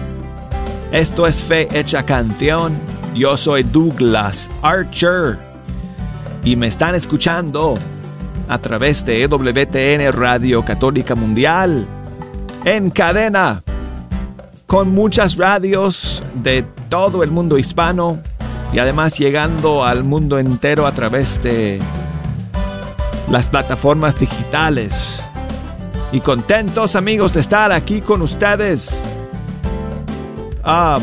Esto 0.91 1.25
es 1.25 1.41
Fe 1.41 1.67
Hecha 1.77 2.03
Canción. 2.03 2.79
Yo 3.15 3.35
soy 3.35 3.63
Douglas 3.63 4.47
Archer 4.61 5.39
y 6.43 6.55
me 6.55 6.67
están 6.67 6.93
escuchando 6.93 7.73
a 8.47 8.59
través 8.59 9.03
de 9.03 9.23
EWTN 9.23 10.11
Radio 10.13 10.63
Católica 10.63 11.15
Mundial 11.15 11.87
en 12.65 12.91
cadena 12.91 13.63
con 14.67 14.93
muchas 14.93 15.35
radios 15.37 16.23
de 16.35 16.63
todo 16.87 17.23
el 17.23 17.31
mundo 17.31 17.57
hispano 17.57 18.19
y 18.71 18.77
además 18.77 19.17
llegando 19.17 19.83
al 19.83 20.03
mundo 20.03 20.37
entero 20.37 20.85
a 20.85 20.91
través 20.91 21.41
de 21.41 21.79
las 23.31 23.49
plataformas 23.49 24.19
digitales 24.19 25.23
y 26.11 26.19
contentos 26.21 26.95
amigos 26.95 27.33
de 27.33 27.41
estar 27.41 27.71
aquí 27.71 28.01
con 28.01 28.21
ustedes. 28.21 29.03
Um, 30.65 31.01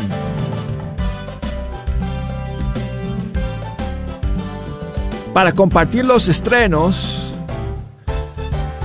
para 5.33 5.51
compartir 5.51 6.05
los 6.05 6.27
estrenos 6.27 7.25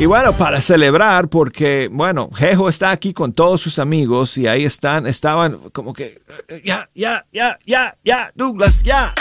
y 0.00 0.06
bueno, 0.06 0.32
para 0.32 0.62
celebrar, 0.62 1.28
porque, 1.28 1.90
bueno, 1.92 2.30
Jejo 2.34 2.70
está 2.70 2.90
aquí 2.90 3.12
con 3.12 3.34
todos 3.34 3.60
sus 3.60 3.78
amigos 3.78 4.38
y 4.38 4.46
ahí 4.46 4.64
están, 4.64 5.06
estaban 5.06 5.58
como 5.72 5.92
que, 5.92 6.22
ya, 6.64 6.88
ya, 6.94 7.26
ya, 7.30 7.58
ya, 7.66 7.98
ya, 8.02 8.32
Douglas, 8.34 8.82
ya. 8.82 9.12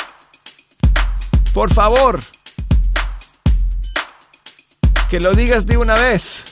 Por 1.54 1.74
favor, 1.74 2.22
que 5.10 5.20
lo 5.20 5.34
digas 5.34 5.66
de 5.66 5.76
una 5.76 5.96
vez. 5.96 6.46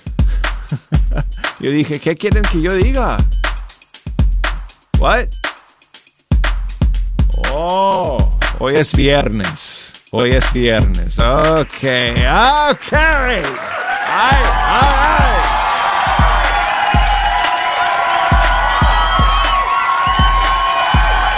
yo 1.60 1.72
dije, 1.72 2.00
¿qué 2.00 2.16
quieren 2.16 2.44
que 2.44 2.62
yo 2.62 2.74
diga? 2.74 3.18
What? 5.00 5.28
Oh, 7.54 8.38
hoy 8.60 8.76
es 8.76 8.94
viernes. 8.94 9.94
Hoy 10.12 10.32
es 10.32 10.52
viernes. 10.54 11.20
Ok, 11.20 11.84
ok. 12.64 12.92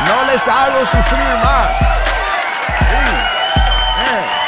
No 0.05 0.31
les 0.31 0.47
hago 0.47 0.85
sufrir 0.85 1.43
más. 1.43 1.77
Sí. 1.77 2.95
Eh. 4.05 4.38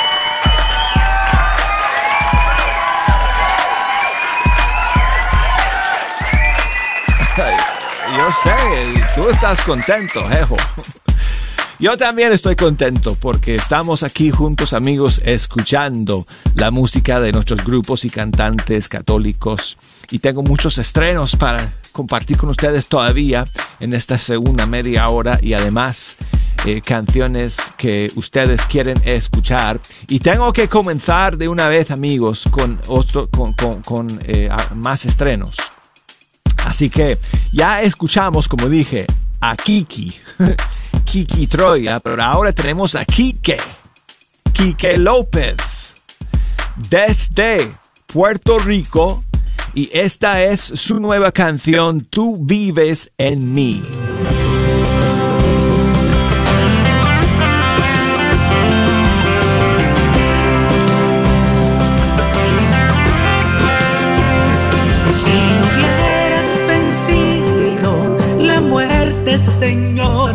Yo 8.18 8.28
sé, 8.44 9.06
tú 9.16 9.30
estás 9.30 9.62
contento, 9.62 10.28
Jejo. 10.28 10.58
Yo 11.80 11.98
también 11.98 12.32
estoy 12.32 12.56
contento 12.56 13.16
porque 13.16 13.56
estamos 13.56 14.04
aquí 14.04 14.30
juntos 14.30 14.74
amigos 14.74 15.22
escuchando 15.26 16.28
la 16.54 16.70
música 16.72 17.20
de 17.20 17.32
nuestros 17.32 17.64
grupos 17.64 18.06
y 18.06 18.10
cantantes 18.10 18.88
católicos 18.88 19.78
y 20.12 20.20
tengo 20.20 20.44
muchos 20.44 20.78
estrenos 20.78 21.36
para 21.36 21.74
compartir 21.92 22.38
con 22.38 22.50
ustedes 22.50 22.86
todavía 22.88 23.46
en 23.80 23.94
esta 23.94 24.18
segunda 24.18 24.68
media 24.68 25.08
hora 25.08 25.40
y 25.42 25.54
además 25.54 26.18
eh, 26.66 26.82
canciones 26.82 27.58
que 27.78 28.12
ustedes 28.16 28.62
quieren 28.68 29.02
escuchar 29.04 29.80
y 30.08 30.20
tengo 30.20 30.54
que 30.54 30.68
comenzar 30.68 31.38
de 31.38 31.48
una 31.48 31.68
vez 31.68 31.90
amigos 31.90 32.44
con, 32.52 32.80
eh, 34.28 34.50
más 34.76 35.06
estrenos. 35.06 35.56
Así 36.66 36.90
que 36.90 37.18
ya 37.52 37.82
escuchamos, 37.82 38.48
como 38.48 38.70
dije, 38.70 39.08
a 39.40 39.56
Kiki. 39.56 40.14
Kiki 41.06 41.48
Troya, 41.48 42.00
pero 42.00 42.24
ahora 42.24 42.54
tenemos 42.54 42.96
a 42.96 43.06
Kike. 43.06 43.58
Kike 44.54 44.98
López. 44.98 45.58
Desde 46.90 47.72
Puerto 48.08 48.60
Rico. 48.60 49.24
Y 49.74 49.90
esta 49.94 50.44
es 50.44 50.60
su 50.60 51.00
nueva 51.00 51.32
canción, 51.32 52.02
Tú 52.02 52.38
vives 52.38 53.12
en 53.18 53.54
mí. 53.54 53.82
Muerte, 69.32 69.40
Señor, 69.60 70.34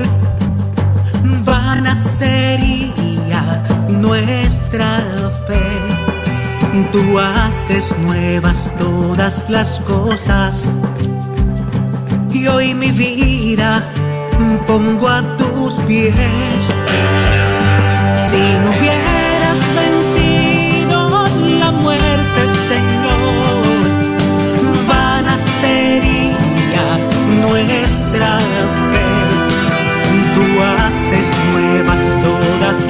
vana 1.45 1.97
sería 2.19 3.63
nuestra 3.89 5.01
fe. 5.47 5.63
Tú 6.93 7.19
haces 7.19 7.95
nuevas 7.99 8.71
todas 8.79 9.49
las 9.49 9.81
cosas 9.81 10.67
y 12.31 12.47
hoy 12.47 12.75
mi 12.75 12.91
vida 12.91 13.83
pongo 14.67 15.09
a 15.09 15.23
tus 15.37 15.75
pies. 15.87 16.15
Si 18.31 18.59
no 18.61 18.71
hubieras 18.71 18.96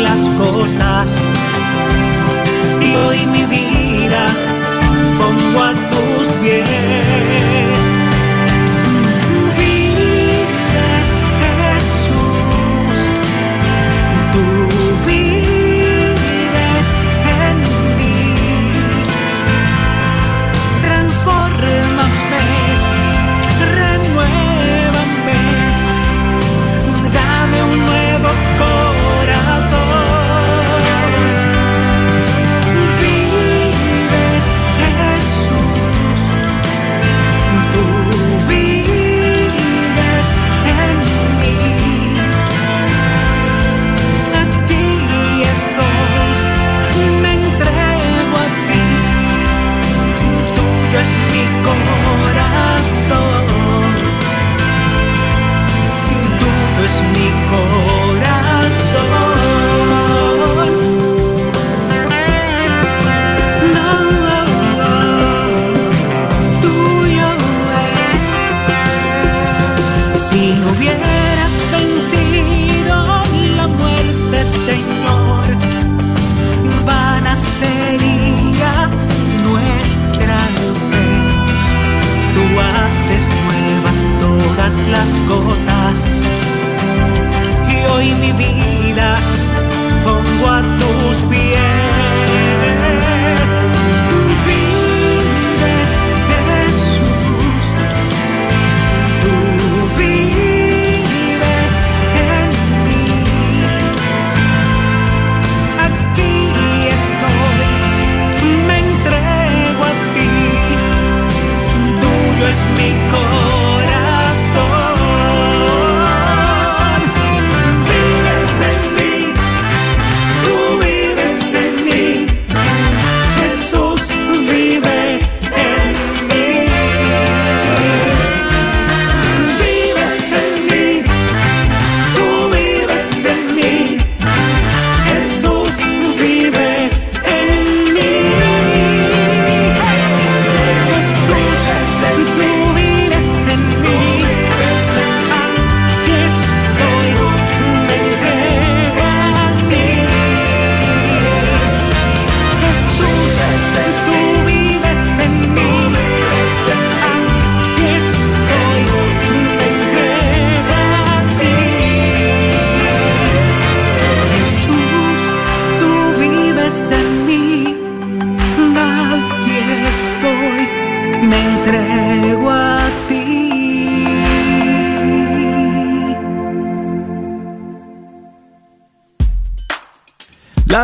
las 0.07 0.29
cosas. 0.39 1.09
Y 2.81 2.95
hoy 3.07 3.26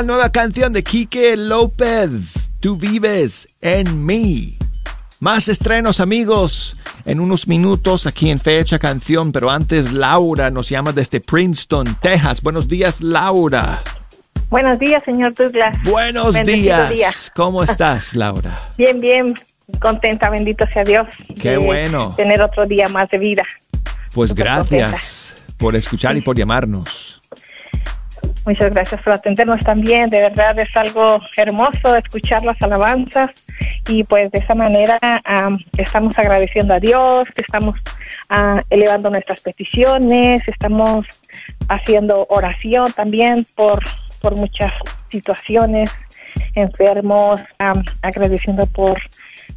La 0.03 0.07
nueva 0.07 0.33
canción 0.33 0.73
de 0.73 0.83
Quique 0.83 1.37
López, 1.37 2.11
Tú 2.59 2.77
vives 2.77 3.47
en 3.61 4.05
mí. 4.05 4.59
Más 5.21 5.47
estrenos 5.47 6.01
amigos 6.01 6.77
en 7.05 7.21
unos 7.21 7.47
minutos 7.47 8.09
aquí 8.09 8.29
en 8.29 8.41
Fecha 8.41 8.81
Canción, 8.81 9.31
pero 9.31 9.49
antes 9.49 9.93
Laura 9.93 10.51
nos 10.51 10.69
llama 10.69 10.91
desde 10.91 11.21
Princeton, 11.21 11.97
Texas. 12.03 12.43
Buenos 12.43 12.67
días 12.67 13.01
Laura. 13.01 13.81
Buenos 14.51 14.81
días, 14.81 15.05
señor 15.05 15.35
Douglas. 15.35 15.79
Buenos 15.85 16.35
días. 16.43 16.91
día. 16.91 17.11
¿Cómo 17.37 17.63
estás 17.63 18.17
Laura? 18.17 18.71
Bien, 18.77 18.99
bien. 18.99 19.35
Contenta, 19.81 20.31
bendito 20.31 20.67
sea 20.75 20.83
Dios. 20.83 21.07
Qué 21.41 21.59
bueno. 21.59 22.13
Tener 22.17 22.43
otro 22.43 22.67
día 22.67 22.89
más 22.89 23.09
de 23.11 23.19
vida. 23.19 23.45
Pues 24.13 24.35
gracias 24.35 25.33
por 25.59 25.77
escuchar 25.77 26.17
y 26.17 26.23
por 26.23 26.37
llamarnos. 26.37 27.02
Muchas 28.45 28.73
gracias 28.73 29.01
por 29.03 29.13
atendernos 29.13 29.61
también. 29.61 30.11
De 30.11 30.21
verdad 30.21 30.59
es 30.59 30.77
algo 30.77 31.21
hermoso 31.37 31.95
escuchar 31.97 32.45
las 32.45 32.61
alabanzas 32.61 33.31
y 33.87 34.03
pues 34.03 34.33
de 34.33 34.39
esa 34.39 34.55
manera 34.55 34.99
am, 35.25 35.59
estamos 35.79 36.19
agradeciendo 36.19 36.75
a 36.75 36.81
Dios, 36.81 37.29
estamos 37.37 37.79
ah, 38.29 38.61
elevando 38.69 39.11
nuestras 39.11 39.41
peticiones, 39.41 40.47
estamos 40.49 41.07
haciendo 41.69 42.27
oración 42.31 42.93
también 42.93 43.47
por, 43.55 43.81
por 44.21 44.35
muchas 44.35 44.73
situaciones, 45.09 45.91
enfermos, 46.55 47.41
am, 47.59 47.85
agradeciendo 48.03 48.67
por, 48.67 49.01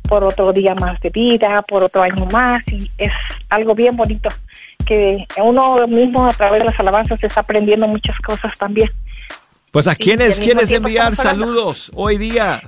por 0.07 0.23
otro 0.23 0.53
día 0.53 0.75
más 0.75 0.99
de 1.01 1.09
vida, 1.09 1.63
por 1.63 1.83
otro 1.83 2.03
año 2.03 2.25
más 2.27 2.61
y 2.67 2.91
es 2.99 3.11
algo 3.49 3.73
bien 3.73 3.95
bonito 3.95 4.29
que 4.85 5.25
uno 5.43 5.75
mismo 5.87 6.27
a 6.27 6.33
través 6.33 6.59
de 6.59 6.65
las 6.65 6.79
alabanzas 6.79 7.23
está 7.23 7.41
aprendiendo 7.41 7.87
muchas 7.87 8.17
cosas 8.19 8.51
también. 8.57 8.89
Pues 9.71 9.87
a 9.87 9.95
mismo 9.95 10.39
quieres 10.39 10.71
enviar 10.71 11.15
saludos 11.15 11.91
hoy 11.95 12.17
día. 12.17 12.61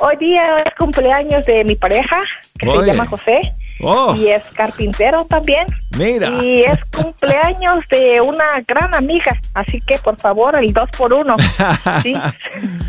Hoy 0.00 0.16
día 0.16 0.42
es 0.64 0.74
cumpleaños 0.78 1.44
de 1.46 1.64
mi 1.64 1.74
pareja, 1.74 2.18
que 2.58 2.68
Oye. 2.68 2.80
se 2.80 2.86
llama 2.92 3.06
José, 3.06 3.40
Oh. 3.80 4.12
y 4.16 4.28
es 4.28 4.44
carpintero 4.48 5.24
también. 5.26 5.66
Mira. 5.96 6.28
Y 6.42 6.62
es 6.64 6.84
cumpleaños 6.92 7.84
de 7.88 8.20
una 8.20 8.60
gran 8.66 8.92
amiga, 8.94 9.38
así 9.54 9.78
que 9.80 9.98
por 9.98 10.16
favor, 10.16 10.56
el 10.56 10.72
dos 10.72 10.90
por 10.96 11.12
uno. 11.12 11.36
¿sí? 12.02 12.14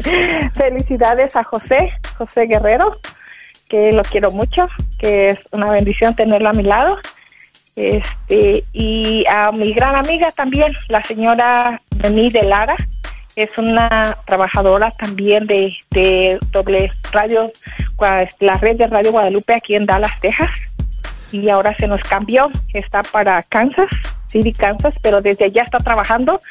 Felicidades 0.56 1.36
a 1.36 1.44
José, 1.44 1.92
José 2.18 2.46
Guerrero, 2.48 2.96
que 3.70 3.92
lo 3.92 4.04
quiero 4.04 4.32
mucho, 4.32 4.68
que 4.98 5.30
es 5.30 5.40
una 5.52 5.70
bendición 5.72 6.16
tenerlo 6.16 6.50
a 6.50 6.54
mi 6.54 6.64
lado. 6.64 6.98
Este, 7.80 8.66
y 8.74 9.24
a 9.30 9.52
mi 9.54 9.72
gran 9.72 9.96
amiga 9.96 10.28
también, 10.32 10.74
la 10.90 11.02
señora 11.04 11.80
Deni 11.92 12.30
de 12.30 12.44
Lara, 12.44 12.76
es 13.38 13.58
una 13.58 14.18
trabajadora 14.28 14.92
también 14.92 15.48
de, 15.48 15.74
de 15.92 16.38
doble 16.52 16.92
radio, 17.14 17.50
cua- 17.96 18.28
la 18.42 18.56
red 18.56 18.76
de 18.76 18.88
Radio 18.88 19.14
Guadalupe 19.14 19.54
aquí 19.54 19.76
en 19.76 19.86
Dallas, 19.86 20.12
Texas. 20.20 20.50
Y 21.32 21.48
ahora 21.48 21.74
se 21.78 21.88
nos 21.88 22.02
cambió, 22.02 22.52
está 22.74 23.02
para 23.04 23.42
Kansas, 23.44 23.88
City, 24.28 24.52
Kansas, 24.52 24.96
pero 25.02 25.22
desde 25.22 25.46
allá 25.46 25.64
está 25.64 25.78
trabajando, 25.78 26.42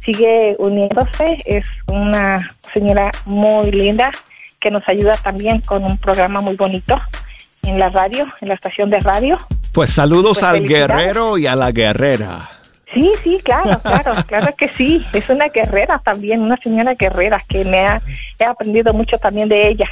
sigue 0.00 0.56
uniéndose, 0.58 1.36
es 1.44 1.68
una 1.86 2.38
señora 2.72 3.10
muy 3.26 3.70
linda 3.72 4.10
que 4.58 4.70
nos 4.70 4.88
ayuda 4.88 5.16
también 5.16 5.60
con 5.60 5.84
un 5.84 5.98
programa 5.98 6.40
muy 6.40 6.56
bonito 6.56 6.98
en 7.62 7.78
la 7.78 7.88
radio, 7.88 8.26
en 8.40 8.48
la 8.48 8.54
estación 8.54 8.90
de 8.90 9.00
radio. 9.00 9.36
Pues 9.72 9.90
saludos 9.90 10.38
Pues 10.38 10.44
al 10.44 10.62
guerrero 10.66 11.38
y 11.38 11.46
a 11.46 11.54
la 11.56 11.70
guerrera. 11.72 12.48
Sí, 12.94 13.12
sí, 13.22 13.38
claro, 13.44 13.80
claro, 13.82 14.12
claro 14.26 14.48
que 14.56 14.68
sí. 14.70 15.04
Es 15.12 15.28
una 15.28 15.48
guerrera 15.48 15.98
también, 16.02 16.40
una 16.40 16.56
señora 16.62 16.94
guerrera 16.94 17.38
que 17.48 17.64
me 17.64 17.80
ha, 17.86 18.00
he 18.38 18.44
aprendido 18.44 18.92
mucho 18.94 19.18
también 19.18 19.48
de 19.48 19.68
ella. 19.68 19.86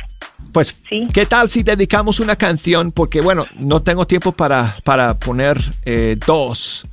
Pues, 0.52 0.80
¿qué 1.12 1.26
tal 1.26 1.50
si 1.50 1.62
dedicamos 1.62 2.18
una 2.20 2.36
canción? 2.36 2.90
Porque, 2.92 3.20
bueno, 3.20 3.44
no 3.58 3.82
tengo 3.82 4.06
tiempo 4.06 4.32
para, 4.32 4.74
para 4.84 5.12
poner 5.14 5.58
eh, 5.84 6.16
dos. 6.26 6.86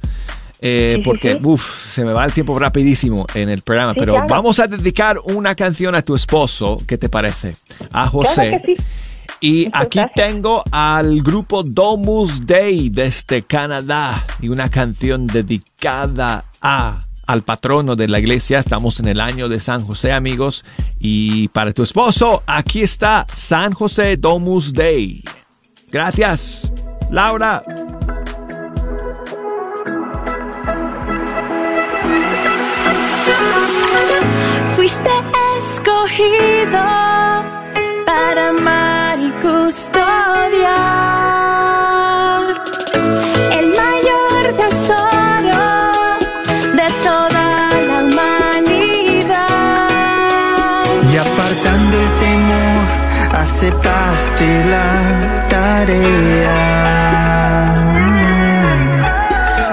eh, 0.60 0.96
Sí, 0.96 1.02
sí, 1.02 1.02
porque, 1.06 1.34
sí. 1.36 1.40
uff, 1.44 1.88
se 1.94 2.04
me 2.04 2.12
va 2.12 2.26
el 2.26 2.34
tiempo 2.34 2.60
rapidísimo 2.60 3.26
en 3.34 3.48
el 3.48 3.62
programa. 3.62 3.94
Sí, 3.94 4.00
pero 4.02 4.14
claro. 4.16 4.28
vamos 4.28 4.60
a 4.60 4.68
dedicar 4.68 5.18
una 5.24 5.56
canción 5.56 5.96
a 5.96 6.02
tu 6.02 6.14
esposo. 6.16 6.78
¿Qué 6.86 6.98
te 6.98 7.08
parece? 7.08 7.56
A 7.94 8.08
José. 8.08 8.50
Claro 8.50 8.64
que 8.66 8.74
Y 9.44 9.68
aquí 9.74 10.00
tengo 10.16 10.64
al 10.72 11.22
grupo 11.22 11.64
Domus 11.64 12.46
Day 12.46 12.88
desde 12.88 13.42
Canadá 13.42 14.26
y 14.40 14.48
una 14.48 14.70
canción 14.70 15.28
dedicada 15.28 16.46
a 16.62 17.04
al 17.28 17.42
patrono 17.42 17.98
de 17.98 18.08
la 18.08 18.20
iglesia. 18.20 18.60
Estamos 18.60 19.02
en 19.02 19.10
el 19.10 19.20
año 19.20 19.50
de 19.50 19.60
San 19.60 19.86
José, 19.86 20.14
amigos. 20.14 20.64
Y 20.98 21.50
para 21.50 21.74
tu 21.74 21.84
esposo, 21.84 22.42
aquí 22.48 22.84
está 22.84 23.28
San 23.34 23.74
José 23.74 24.16
Domus 24.16 24.72
Day. 24.72 25.22
Gracias, 25.92 26.72
Laura. 27.12 27.62
Fuiste 34.74 35.10
escogido 35.58 37.03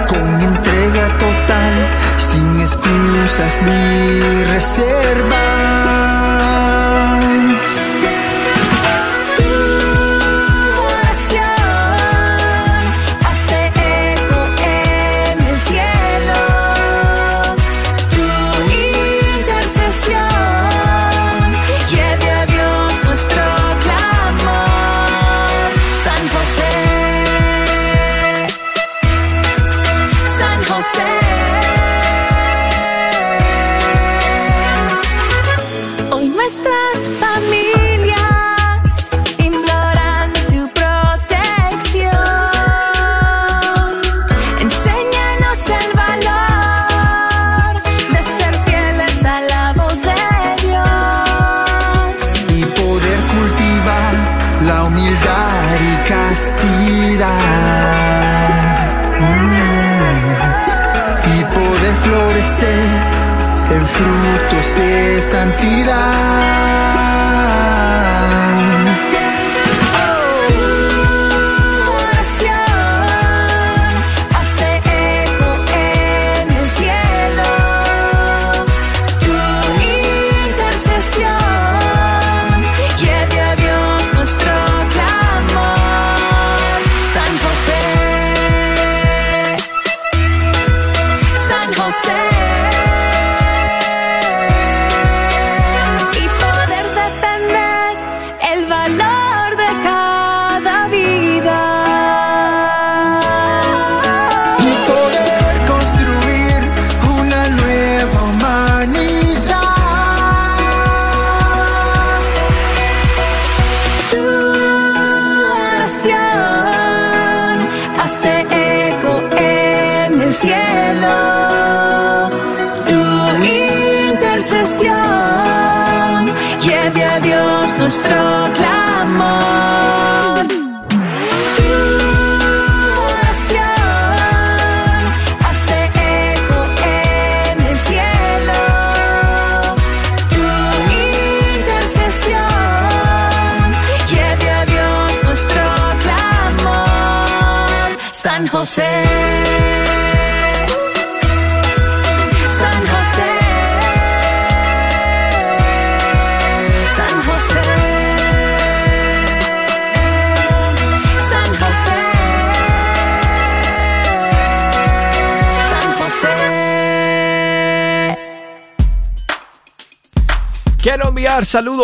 Con 0.09 0.41
entrega 0.43 1.19
total, 1.19 1.97
sin 2.17 2.61
excusas 2.61 3.63
ni 3.63 4.45
reservas. 4.45 5.50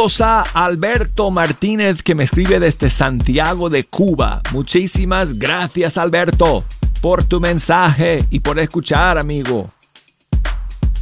Enviar 0.07 0.11
saludos 0.11 0.21
a 0.21 0.43
Alberto 0.67 1.31
Martínez 1.31 2.03
que 2.03 2.15
me 2.15 2.25
escribe 2.25 2.61
desde 2.61 2.91
Santiago 2.91 3.69
de 3.69 3.85
Cuba. 3.85 4.41
Muchísimas 4.53 5.39
gracias 5.39 5.99
Alberto 5.99 6.65
por 7.01 7.25
tu 7.25 7.41
mensaje 7.41 8.25
y 8.31 8.41
por 8.41 8.59
escuchar 8.59 9.19
amigo. 9.19 9.69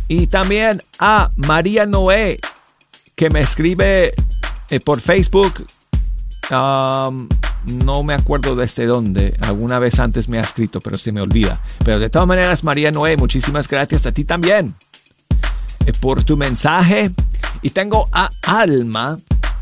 Y 0.08 0.26
también 0.28 0.82
a 0.98 1.30
María 1.36 1.86
Noé 1.86 2.40
que 3.14 3.30
me 3.30 3.40
escribe 3.40 4.14
eh, 4.70 4.80
por 4.80 5.00
Facebook. 5.00 5.66
No 6.50 8.02
me 8.02 8.14
acuerdo 8.14 8.54
desde 8.54 8.86
dónde. 8.86 9.36
Alguna 9.40 9.78
vez 9.78 9.98
antes 9.98 10.28
me 10.28 10.38
ha 10.38 10.42
escrito, 10.42 10.80
pero 10.80 10.98
se 10.98 11.12
me 11.12 11.20
olvida. 11.20 11.60
Pero 11.84 11.98
de 11.98 12.10
todas 12.10 12.28
maneras, 12.28 12.64
María 12.64 12.90
Noé, 12.90 13.16
muchísimas 13.16 13.68
gracias 13.68 14.06
a 14.06 14.12
ti 14.12 14.24
también 14.24 14.74
eh, 15.86 15.92
por 16.00 16.24
tu 16.24 16.36
mensaje. 16.36 17.10
Y 17.64 17.70
tengo 17.70 18.10
a 18.12 18.28
Alma, 18.42 19.16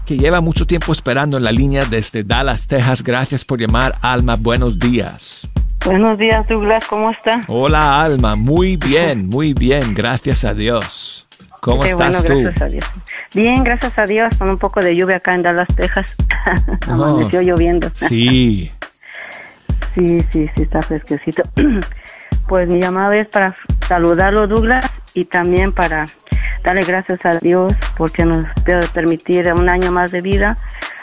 que 0.05 0.19
lleva 0.19 0.41
mucho 0.41 0.67
tiempo 0.67 0.91
esperando 0.91 1.37
en 1.37 1.45
la 1.45 1.53
línea 1.53 1.85
desde 1.85 2.25
Dallas, 2.25 2.67
Texas. 2.67 3.05
Gracias 3.05 3.45
por 3.45 3.61
llamar, 3.61 3.95
Alma. 4.03 4.35
Buenos 4.35 4.77
días. 4.77 5.49
Buenos 5.85 6.19
días, 6.19 6.45
Douglas, 6.49 6.85
¿cómo 6.89 7.13
está? 7.13 7.43
Hola, 7.47 8.03
Alma. 8.03 8.35
Muy 8.35 8.75
bien, 8.77 9.29
muy 9.29 9.55
bien. 9.55 9.95
Gracias 9.95 10.45
a 10.45 10.53
Dios. 10.53 11.29
¿Cómo 11.61 11.83
Qué 11.83 11.91
estás 11.91 12.25
bueno, 12.25 12.35
tú? 12.35 12.43
Gracias 12.43 12.63
a 12.63 12.67
Dios. 12.73 12.85
Bien, 13.35 13.63
gracias 13.63 13.97
a 13.97 14.05
Dios, 14.05 14.37
con 14.37 14.51
un 14.51 14.59
poco 14.59 14.81
de 14.81 14.97
lluvia 14.97 15.19
acá 15.19 15.37
en 15.37 15.45
Dallas, 15.45 15.69
Texas. 15.77 16.17
Amaneció 16.89 17.41
lloviendo. 17.41 17.89
Sí. 17.95 18.73
sí, 19.95 20.27
sí, 20.33 20.51
sí, 20.57 20.63
está 20.63 20.83
fresquecito. 20.83 21.45
pues 22.49 22.69
mi 22.69 22.81
llamada 22.81 23.17
es 23.17 23.29
para 23.29 23.55
saludarlo, 23.87 24.49
Douglas, 24.49 24.91
y 25.15 25.27
también 25.27 25.71
para 25.71 26.07
darle 26.63 26.85
gracias 26.85 27.25
a 27.25 27.39
Dios 27.39 27.73
porque 27.97 28.25
nos 28.25 28.47
puede 28.65 28.87
permitir 28.89 29.53
un 29.53 29.69
año 29.69 29.91
más 29.93 30.11
de 30.13 30.21
vida 30.21 30.57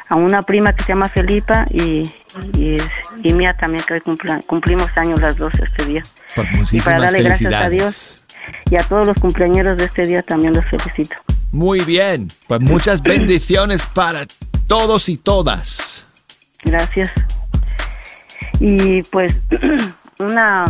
a 0.08 0.16
una 0.16 0.42
prima 0.42 0.74
que 0.74 0.84
se 0.84 0.90
llama 0.90 1.08
Felipa 1.08 1.66
y, 1.70 2.12
y, 2.58 2.78
y 3.22 3.34
mía 3.34 3.54
también 3.54 3.84
que 3.86 3.96
hoy 3.96 4.02
cumpla- 4.02 4.42
cumplimos 4.48 4.90
años 4.98 5.22
las 5.22 5.38
dos 5.38 5.54
este 5.64 5.86
día. 5.86 6.04
Pues 6.36 6.74
Y 6.74 6.82
para 6.82 7.02
darle 7.02 7.22
gracias 7.22 7.54
a. 7.54 7.70
Dios 7.70 8.22
y 8.72 8.76
a 8.78 8.84
todos 8.84 9.06
los 9.06 9.18
cumpleaños 9.18 9.78
de 9.78 9.86
este 9.86 10.04
día 10.06 10.24
también 10.24 10.54
los 10.54 10.66
felicito. 10.66 11.16
Muy 11.52 11.82
bien. 11.82 12.30
Pues 12.48 12.62
muchas 12.62 13.02
bendiciones 13.04 13.86
para 13.86 14.26
todos 14.68 15.10
y 15.10 15.18
todas. 15.18 16.06
Gracias. 16.64 17.12
Y 18.60 19.04
pues 19.04 19.40
una 20.20 20.66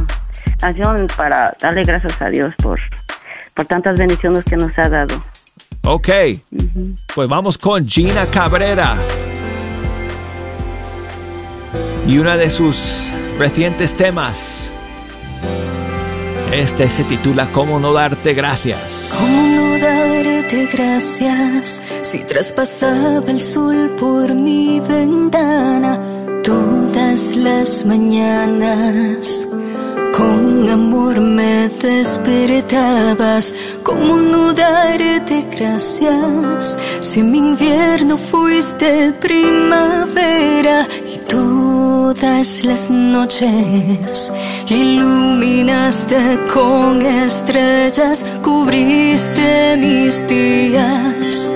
canción 0.59 1.07
para 1.15 1.55
darle 1.61 1.83
gracias 1.83 2.21
a 2.21 2.29
Dios 2.29 2.53
por, 2.61 2.79
por 3.60 3.66
tantas 3.66 3.97
bendiciones 3.97 4.45
que 4.45 4.55
nos 4.55 4.72
ha 4.78 4.88
dado. 4.88 5.20
Ok. 5.84 6.07
Pues 7.14 7.28
vamos 7.28 7.57
con 7.57 7.86
Gina 7.86 8.26
Cabrera. 8.28 8.95
Y 12.07 12.20
una 12.20 12.38
de 12.38 12.49
sus 12.49 13.10
recientes 13.38 13.93
temas. 13.97 14.72
Este 16.53 16.88
se 16.88 17.03
titula 17.03 17.51
¿Cómo 17.51 17.82
no 17.82 17.91
darte 17.91 18.34
gracias? 18.34 19.14
¿Cómo 19.20 19.47
no 19.49 19.78
darte 19.78 20.66
gracias 20.72 21.82
si 22.01 22.24
traspasaba 22.24 23.30
el 23.30 23.41
sol 23.41 23.93
por 23.99 24.34
mi 24.36 24.80
ventana 24.80 25.99
todas 26.43 27.36
las 27.36 27.86
mañanas? 27.86 29.49
Con 30.20 30.70
amor 30.70 31.22
me 31.22 31.70
despertabas. 31.70 33.53
¿Cómo 33.84 34.17
no 34.17 34.51
darte 34.51 35.45
gracias 35.49 36.78
si 36.99 37.24
mi 37.24 37.38
invierno 37.38 38.17
fuiste 38.17 39.13
primavera 39.13 40.86
y 41.13 41.20
todas 41.20 42.65
las 42.65 42.89
noches 42.89 44.34
iluminaste 44.67 46.17
con 46.53 47.01
estrellas, 47.01 48.26
cubriste 48.43 49.78
mis 49.78 50.28
días 50.28 51.49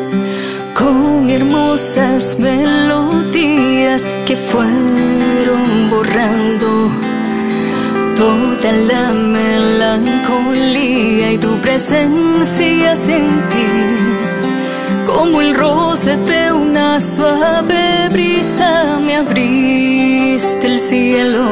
con 0.73 1.29
hermosas 1.29 2.37
melodías 2.39 4.09
que 4.25 4.37
fueron 4.37 5.89
borrando 5.89 7.12
toda 8.15 8.71
la 8.71 9.11
melancolía 9.11 9.73
y 11.33 11.37
tu 11.37 11.55
presencia 11.57 12.95
sentí 12.95 13.67
como 15.05 15.41
el 15.41 15.55
roce 15.55 16.15
de 16.17 16.51
una 16.51 16.99
suave 16.99 18.09
brisa 18.11 18.99
me 19.05 19.17
abriste 19.17 20.67
el 20.67 20.79
cielo 20.79 21.45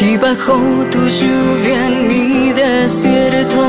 y 0.00 0.16
bajó 0.16 0.58
tu 0.90 1.08
lluvia 1.08 1.86
en 1.86 2.08
mi 2.08 2.52
desierto. 2.52 3.62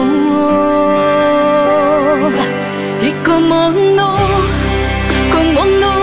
Y 3.01 3.11
como 3.25 3.69
no 3.97 4.17
como 5.31 5.65
no 5.83 5.95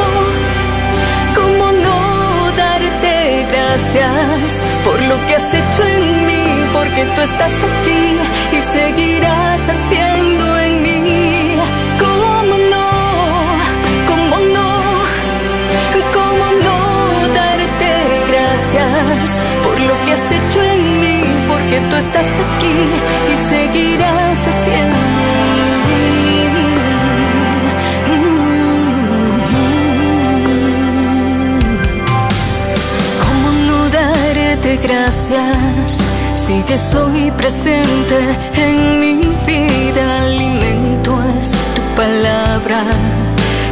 cómo 1.34 1.72
no 1.72 1.96
darte 2.56 3.46
gracias 3.52 4.33
por 4.84 5.00
lo 5.02 5.16
que 5.26 5.36
has 5.36 5.54
hecho 5.54 5.82
en 5.84 6.26
mí, 6.26 6.44
porque 6.72 7.04
tú 7.14 7.20
estás 7.22 7.52
aquí 7.52 8.02
y 8.56 8.60
seguirás 8.60 9.60
haciendo 9.68 10.58
en 10.58 10.82
mí. 10.82 11.56
¿Cómo 11.98 12.54
no? 12.72 12.86
¿Cómo 14.10 14.36
no? 14.56 14.70
¿Cómo 16.12 16.46
no 16.66 16.78
darte 17.40 17.90
gracias 18.30 19.40
por 19.64 19.80
lo 19.80 19.94
que 20.04 20.12
has 20.12 20.26
hecho 20.38 20.62
en 20.62 21.00
mí, 21.00 21.22
porque 21.48 21.80
tú 21.88 21.96
estás 21.96 22.26
aquí 22.26 22.76
y 23.32 23.36
seguirás 23.36 24.38
haciendo 24.46 25.13
gracias 34.82 36.04
si 36.34 36.62
que 36.62 36.78
soy 36.78 37.30
presente 37.32 38.18
en 38.56 39.00
mi 39.00 39.14
vida? 39.46 40.22
Alimento 40.22 41.18
es 41.38 41.52
tu 41.74 41.82
palabra 41.96 42.84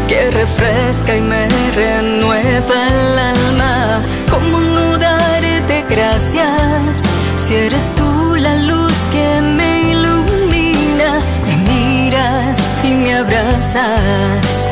que 0.09 0.31
refresca 0.31 1.17
y 1.17 1.21
me 1.21 1.49
renueva 1.75 2.89
el 2.89 3.19
alma. 3.19 4.01
¿Cómo 4.31 4.61
no 4.61 4.99
darte 4.99 5.85
gracias 5.89 7.05
si 7.37 7.55
eres 7.55 7.93
tú 7.95 8.37
la 8.37 8.55
luz 8.57 8.95
que 9.11 9.41
me 9.41 9.93
ilumina? 9.93 11.21
Me 11.47 11.57
miras 11.71 12.73
y 12.85 12.95
me 12.95 13.15
abrazas 13.15 14.69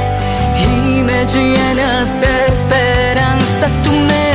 y 0.65 1.03
me 1.03 1.25
llenas 1.27 2.21
de 2.21 2.47
esperanza. 2.47 3.67
Tú 3.85 3.93
me 3.93 4.30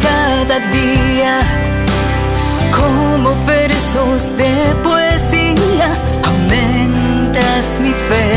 cada 0.00 0.58
día 0.70 1.40
como 2.78 3.34
versos 3.44 4.36
de 4.36 4.52
poesía. 4.82 5.88
Aumentas 6.24 7.80
mi 7.80 7.92
fe 8.08 8.30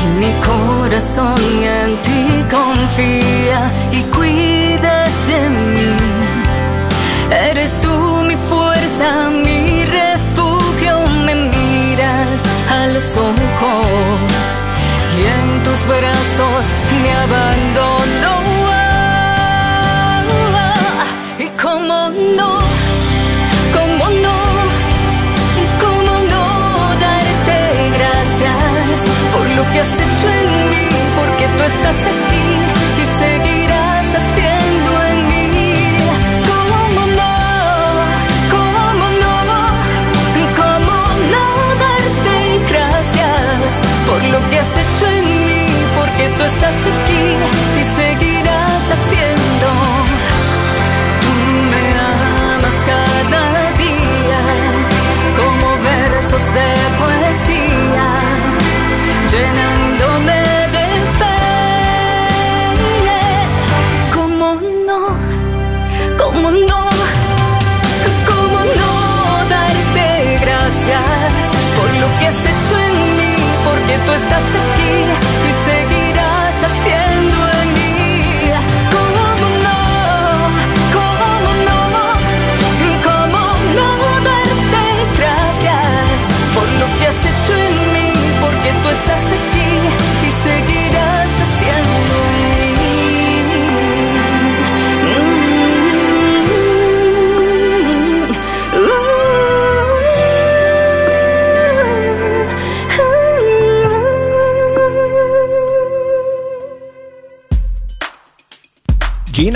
y 0.00 0.06
mi 0.20 0.32
corazón 0.50 1.40
en 1.62 1.96
ti 2.02 2.44
confía 2.50 3.60
y 3.92 4.02
cuidas 4.16 5.12
de 5.28 5.40
mí. 5.48 5.92
Eres 7.50 7.80
tú 7.80 7.94
mi 8.28 8.36
fuerza, 8.48 9.30
mi 9.30 9.84
refugio, 9.84 10.94
me 11.26 11.34
miras 11.34 12.42
a 12.70 12.86
los 12.88 13.16
ojos 13.16 14.42
y 15.18 15.24
en 15.38 15.62
tus 15.62 15.86
brazos 15.86 16.23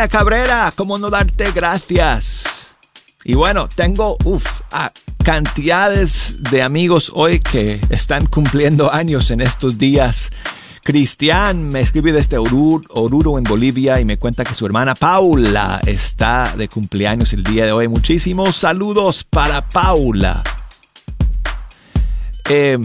Cabrera, 0.06 0.72
¿cómo 0.76 0.96
no 0.98 1.10
darte 1.10 1.50
gracias? 1.50 2.44
Y 3.24 3.34
bueno, 3.34 3.68
tengo 3.68 4.16
uf, 4.24 4.46
ah, 4.70 4.92
cantidades 5.24 6.36
de 6.50 6.62
amigos 6.62 7.10
hoy 7.12 7.40
que 7.40 7.80
están 7.90 8.26
cumpliendo 8.26 8.92
años 8.92 9.32
en 9.32 9.40
estos 9.40 9.76
días. 9.76 10.30
Cristian 10.84 11.68
me 11.68 11.80
escribe 11.80 12.12
desde 12.12 12.38
Oruro, 12.38 12.84
Oruro, 12.90 13.38
en 13.38 13.44
Bolivia, 13.44 14.00
y 14.00 14.04
me 14.04 14.18
cuenta 14.18 14.44
que 14.44 14.54
su 14.54 14.64
hermana 14.66 14.94
Paula 14.94 15.80
está 15.84 16.54
de 16.56 16.68
cumpleaños 16.68 17.32
el 17.32 17.42
día 17.42 17.64
de 17.64 17.72
hoy. 17.72 17.88
Muchísimos 17.88 18.56
saludos 18.56 19.24
para 19.24 19.68
Paula. 19.68 20.44
Eh, 22.48 22.78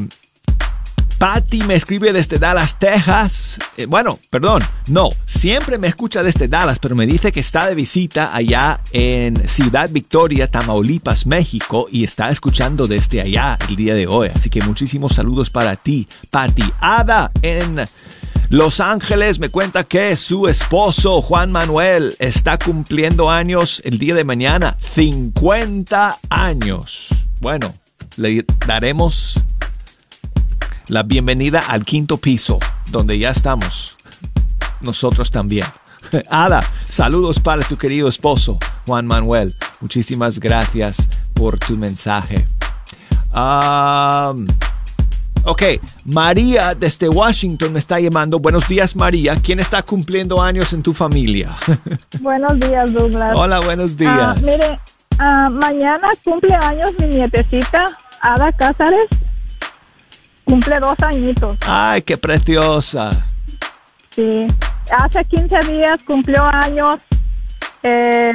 Patty 1.24 1.64
me 1.64 1.76
escribe 1.76 2.12
desde 2.12 2.38
Dallas, 2.38 2.78
Texas. 2.78 3.58
Eh, 3.78 3.86
bueno, 3.86 4.20
perdón, 4.30 4.62
no, 4.88 5.10
siempre 5.26 5.78
me 5.78 5.88
escucha 5.88 6.22
desde 6.22 6.50
Dallas, 6.50 6.80
pero 6.80 6.98
me 6.98 7.06
dice 7.06 7.32
que 7.32 7.40
está 7.40 7.66
de 7.70 7.76
visita 7.76 8.36
allá 8.36 8.82
en 8.92 9.48
Ciudad 9.48 9.90
Victoria, 9.90 10.50
Tamaulipas, 10.50 11.26
México, 11.26 11.88
y 11.90 12.04
está 12.04 12.30
escuchando 12.30 12.88
desde 12.88 13.22
allá 13.22 13.58
el 13.70 13.78
día 13.78 13.96
de 13.96 14.06
hoy. 14.06 14.32
Así 14.36 14.50
que 14.50 14.62
muchísimos 14.64 15.14
saludos 15.14 15.50
para 15.50 15.78
ti, 15.78 16.10
Patty. 16.30 16.70
Ada 16.82 17.32
en 17.42 17.86
Los 18.50 18.82
Ángeles 18.82 19.40
me 19.40 19.48
cuenta 19.48 19.86
que 19.86 20.18
su 20.18 20.50
esposo, 20.50 21.22
Juan 21.22 21.54
Manuel, 21.54 22.18
está 22.20 22.60
cumpliendo 22.60 23.32
años 23.32 23.82
el 23.86 23.98
día 23.98 24.14
de 24.14 24.26
mañana, 24.26 24.76
50 24.78 26.20
años. 26.30 27.08
Bueno, 27.40 27.74
le 28.18 28.46
daremos 28.68 29.42
la 30.88 31.04
bienvenida 31.04 31.64
al 31.68 31.86
quinto 31.86 32.18
piso, 32.18 32.60
donde 32.92 33.18
ya 33.18 33.30
estamos. 33.30 33.96
Nosotros 34.82 35.32
también. 35.32 35.66
Ada, 36.30 36.64
saludos 36.86 37.40
para 37.40 37.64
tu 37.64 37.78
querido 37.78 38.08
esposo, 38.08 38.58
Juan 38.86 39.06
Manuel. 39.06 39.56
Muchísimas 39.80 40.40
gracias 40.40 41.10
por 41.34 41.58
tu 41.58 41.78
mensaje. 41.78 42.46
Um, 43.34 44.48
ok, 45.44 45.64
María 46.06 46.76
desde 46.76 47.10
Washington 47.10 47.74
me 47.74 47.80
está 47.80 48.00
llamando. 48.00 48.40
Buenos 48.40 48.68
días, 48.68 48.96
María. 48.96 49.38
¿Quién 49.42 49.60
está 49.60 49.82
cumpliendo 49.82 50.42
años 50.42 50.74
en 50.74 50.84
tu 50.84 50.94
familia? 50.94 51.56
Buenos 52.22 52.60
días, 52.60 52.94
Douglas. 52.94 53.34
Hola, 53.36 53.60
buenos 53.62 53.98
días. 53.98 54.16
Ah, 54.18 54.36
mire, 54.42 54.80
ah, 55.18 55.50
mañana 55.50 56.10
cumple 56.24 56.54
años 56.56 56.92
mi 57.00 57.08
nietecita, 57.08 57.86
Ada 58.22 58.52
Cázares. 58.52 59.10
Cumple 60.46 60.76
dos 60.80 61.00
añitos. 61.00 61.58
Ay, 61.66 62.02
qué 62.02 62.18
preciosa. 62.18 63.12
Sí. 64.10 64.46
Hace 64.98 65.24
15 65.26 65.60
días 65.72 66.04
cumplió 66.04 66.44
años 66.44 67.00
eh, 67.82 68.34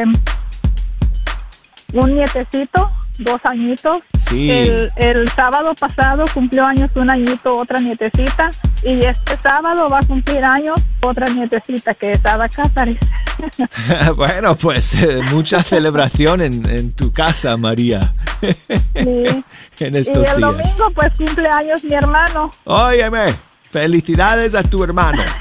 un 1.93 2.13
nietecito, 2.13 2.91
dos 3.19 3.45
añitos. 3.45 4.03
Sí. 4.19 4.51
El, 4.51 4.91
el 4.97 5.29
sábado 5.31 5.75
pasado 5.75 6.25
cumplió 6.33 6.65
años 6.65 6.91
un 6.97 7.11
añito 7.11 7.57
otra 7.57 7.81
nietecita. 7.81 8.51
Y 8.83 9.05
este 9.05 9.37
sábado 9.39 9.89
va 9.89 9.99
a 9.99 10.07
cumplir 10.07 10.45
años 10.45 10.81
otra 11.03 11.29
nietecita 11.29 11.95
que 11.95 12.13
es 12.13 12.25
Ada 12.25 12.49
Cázares. 12.49 12.99
bueno, 14.17 14.55
pues 14.57 14.95
eh, 14.95 15.21
mucha 15.31 15.63
celebración 15.63 16.41
en, 16.41 16.69
en 16.69 16.93
tu 16.93 17.13
casa, 17.13 17.57
María. 17.57 18.13
Sí. 18.41 18.55
en 19.85 19.95
y 19.95 19.99
estos 19.99 20.17
el 20.17 20.23
días. 20.23 20.41
domingo 20.41 20.91
pues 20.95 21.13
cumple 21.17 21.49
años 21.49 21.85
mi 21.85 21.95
hermano. 21.95 22.51
Óyeme, 22.65 23.35
felicidades 23.71 24.55
a 24.55 24.63
tu 24.63 24.83
hermano. 24.85 25.23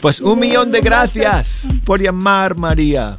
Pues 0.00 0.20
un 0.20 0.38
millón 0.38 0.70
de 0.70 0.82
gracias 0.82 1.66
por 1.84 2.00
llamar, 2.00 2.54
María. 2.54 3.16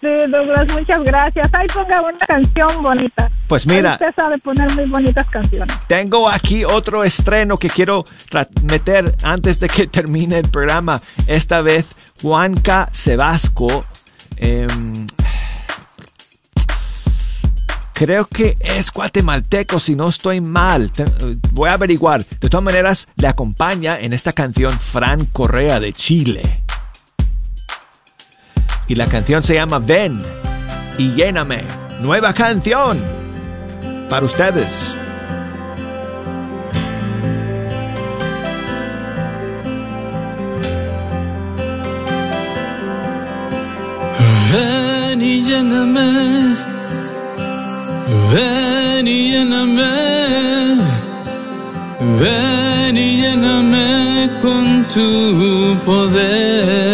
Sí, 0.00 0.08
Douglas, 0.30 0.66
muchas 0.72 1.02
gracias. 1.04 1.50
Ahí 1.52 1.66
ponga 1.68 2.00
una 2.00 2.18
canción 2.26 2.82
bonita. 2.82 3.30
Pues 3.48 3.66
mira. 3.66 3.92
Usted 3.94 4.14
sabe 4.16 4.38
poner 4.38 4.74
muy 4.74 4.86
bonitas 4.86 5.26
canciones. 5.28 5.76
Tengo 5.88 6.28
aquí 6.28 6.64
otro 6.64 7.04
estreno 7.04 7.58
que 7.58 7.68
quiero 7.68 8.04
meter 8.62 9.14
antes 9.22 9.60
de 9.60 9.68
que 9.68 9.86
termine 9.88 10.38
el 10.38 10.48
programa. 10.48 11.02
Esta 11.26 11.60
vez 11.60 11.84
Juanca 12.22 12.88
Sebasco. 12.92 13.84
em, 14.36 15.06
creo 17.92 18.24
que 18.26 18.56
es 18.60 18.90
guatemalteco, 18.90 19.78
si 19.78 19.94
no 19.94 20.08
estoy 20.08 20.40
mal. 20.40 20.90
Voy 21.52 21.68
a 21.68 21.74
averiguar. 21.74 22.24
De 22.24 22.48
todas 22.48 22.64
maneras, 22.64 23.06
le 23.16 23.28
acompaña 23.28 23.98
en 24.00 24.14
esta 24.14 24.32
canción 24.32 24.72
Fran 24.80 25.26
Correa 25.26 25.78
de 25.80 25.92
Chile. 25.92 26.62
Y 28.90 28.96
la 28.96 29.06
canción 29.06 29.42
se 29.44 29.54
llama 29.54 29.78
Ven 29.78 30.20
y 30.98 31.12
lléname. 31.12 31.62
Nueva 32.02 32.34
canción 32.34 32.98
para 34.08 34.26
ustedes. 34.26 34.96
Ven 44.52 45.22
y 45.22 45.40
lléname, 45.40 46.56
ven 48.34 49.06
y 49.06 49.30
lléname, 49.30 50.82
ven 52.18 52.96
y 52.96 53.20
lléname 53.22 54.30
con 54.42 54.84
tu 54.88 55.78
poder. 55.86 56.90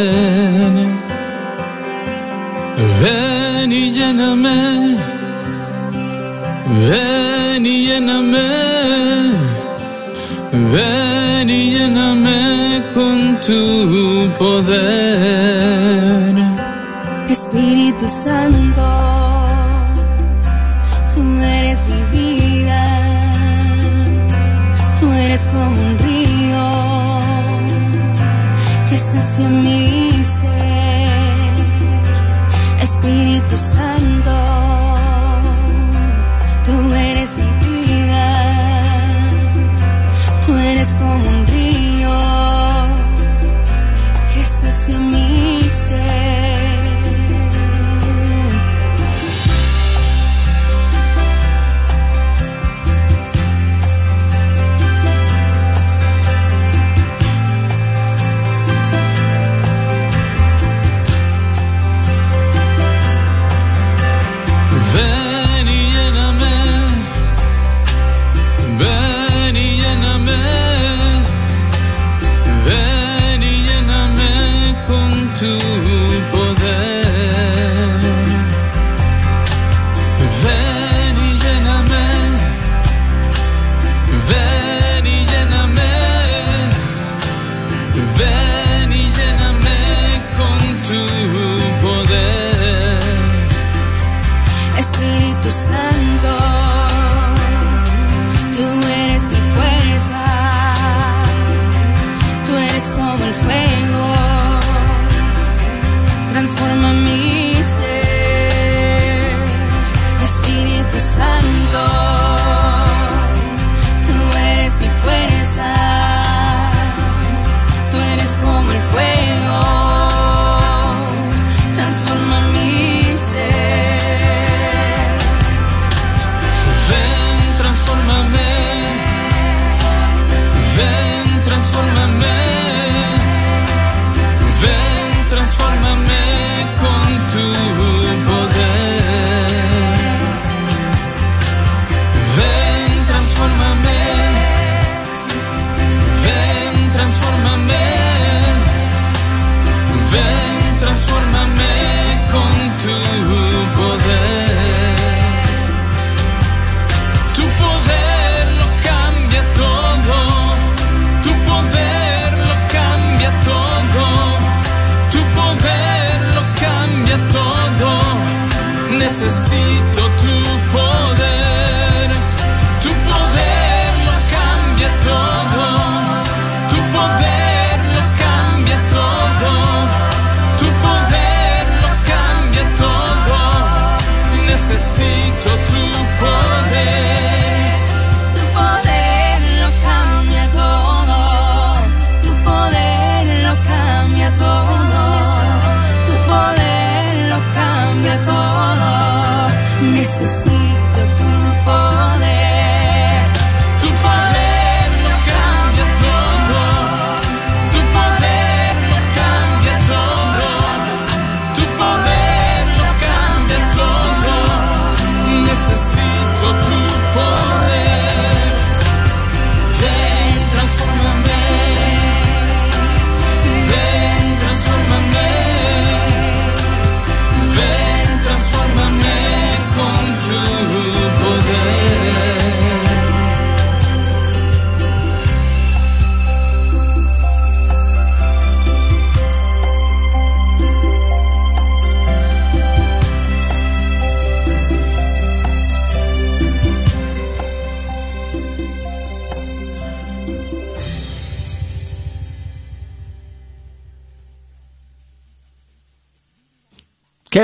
Ven 2.77 3.73
y 3.73 3.91
lléname, 3.91 4.97
ven 6.89 7.65
y 7.65 7.87
lléname, 7.87 8.49
ven 10.53 11.49
y 11.49 11.71
lléname 11.71 12.83
con 12.93 13.41
tu 13.41 14.29
poder. 14.39 14.77
Espíritu 17.31 18.07
Santo, 18.11 18.87
tú 21.15 21.23
eres 21.41 21.83
mi 21.91 22.03
vida, 22.19 22.85
tú 25.01 25.11
eres 25.13 25.47
como 25.47 25.81
un 25.81 25.99
río 25.99 26.67
que 28.91 28.99
sacia 28.99 29.49
mi 29.49 29.96
Espíritu 33.07 33.57
Santo, 33.57 33.86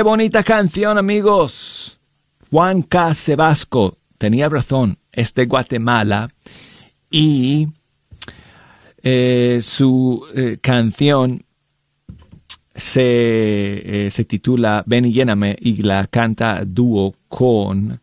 Bonita 0.03 0.43
canción, 0.43 0.97
amigos. 0.97 1.97
Juan 2.51 2.81
K. 2.81 3.15
Sebasco 3.15 3.99
tenía 4.17 4.49
razón, 4.49 4.97
es 5.13 5.33
de 5.33 5.45
Guatemala 5.45 6.29
y 7.09 7.69
eh, 9.01 9.59
su 9.61 10.25
eh, 10.35 10.57
canción 10.59 11.45
se, 12.75 14.07
eh, 14.07 14.11
se, 14.11 14.25
titula 14.25 14.83
Ven 14.85 15.05
y 15.05 15.13
lléname 15.13 15.55
y 15.57 15.81
la 15.83 16.07
canta 16.07 16.65
dúo 16.65 17.15
con 17.29 18.01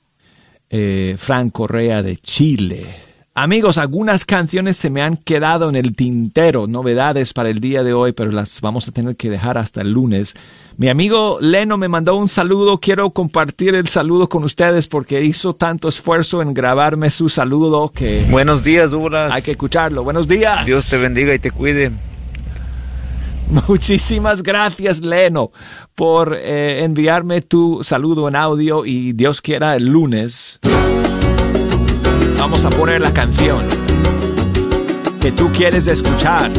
Frank 1.18 1.52
Correa 1.52 2.02
de 2.02 2.16
Chile. 2.16 3.09
Amigos, 3.32 3.78
algunas 3.78 4.24
canciones 4.24 4.76
se 4.76 4.90
me 4.90 5.02
han 5.02 5.16
quedado 5.16 5.68
en 5.68 5.76
el 5.76 5.94
tintero, 5.94 6.66
novedades 6.66 7.32
para 7.32 7.48
el 7.48 7.60
día 7.60 7.84
de 7.84 7.94
hoy, 7.94 8.10
pero 8.10 8.32
las 8.32 8.60
vamos 8.60 8.88
a 8.88 8.92
tener 8.92 9.14
que 9.14 9.30
dejar 9.30 9.56
hasta 9.56 9.82
el 9.82 9.92
lunes. 9.92 10.34
Mi 10.76 10.88
amigo 10.88 11.38
Leno 11.40 11.76
me 11.76 11.86
mandó 11.86 12.16
un 12.16 12.28
saludo, 12.28 12.80
quiero 12.80 13.10
compartir 13.10 13.76
el 13.76 13.86
saludo 13.86 14.28
con 14.28 14.42
ustedes 14.42 14.88
porque 14.88 15.22
hizo 15.22 15.54
tanto 15.54 15.88
esfuerzo 15.88 16.42
en 16.42 16.54
grabarme 16.54 17.08
su 17.10 17.28
saludo 17.28 17.90
que... 17.90 18.26
Buenos 18.28 18.64
días, 18.64 18.90
Douglas. 18.90 19.30
Hay 19.32 19.42
que 19.42 19.52
escucharlo. 19.52 20.02
Buenos 20.02 20.26
días. 20.26 20.66
Dios 20.66 20.90
te 20.90 20.98
bendiga 20.98 21.32
y 21.32 21.38
te 21.38 21.52
cuide. 21.52 21.92
Muchísimas 23.68 24.42
gracias, 24.42 25.00
Leno, 25.02 25.52
por 25.94 26.36
eh, 26.36 26.82
enviarme 26.82 27.42
tu 27.42 27.78
saludo 27.84 28.26
en 28.26 28.34
audio 28.34 28.84
y 28.84 29.12
Dios 29.12 29.40
quiera 29.40 29.76
el 29.76 29.86
lunes 29.86 30.58
vamos 32.40 32.64
a 32.64 32.70
poner 32.70 33.02
la 33.02 33.12
canción 33.12 33.58
que 35.20 35.30
tú 35.30 35.52
quieres 35.52 35.86
escuchar. 35.86 36.50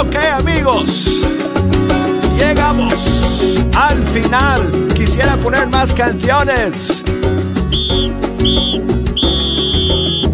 Ok 0.00 0.14
amigos, 0.32 1.24
llegamos 2.38 2.94
al 3.76 4.04
final. 4.06 4.62
Quisiera 4.94 5.36
poner 5.38 5.66
más 5.66 5.92
canciones. 5.92 7.02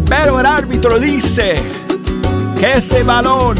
Pero 0.07 0.39
el 0.39 0.45
árbitro 0.45 0.99
dice 0.99 1.55
que 2.59 2.73
ese 2.77 3.01
balón 3.01 3.57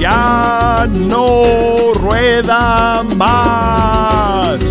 ya 0.00 0.88
no 0.90 1.92
rueda 1.94 3.04
más. 3.16 4.61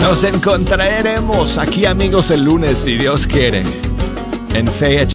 Nos 0.00 0.22
encontraremos 0.22 1.58
aquí 1.58 1.84
amigos 1.84 2.30
el 2.30 2.44
lunes 2.44 2.78
si 2.78 2.96
Dios 2.96 3.26
quiere. 3.26 3.64
En 4.54 4.66
fe. 4.68 5.08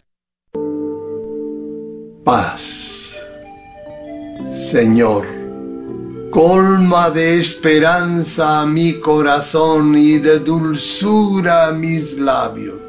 Paz. 2.25 3.15
Señor, 4.71 5.25
colma 6.29 7.09
de 7.09 7.39
esperanza 7.39 8.65
mi 8.65 8.99
corazón 8.99 9.95
y 9.95 10.19
de 10.19 10.39
dulzura 10.39 11.71
mis 11.71 12.17
labios. 12.17 12.81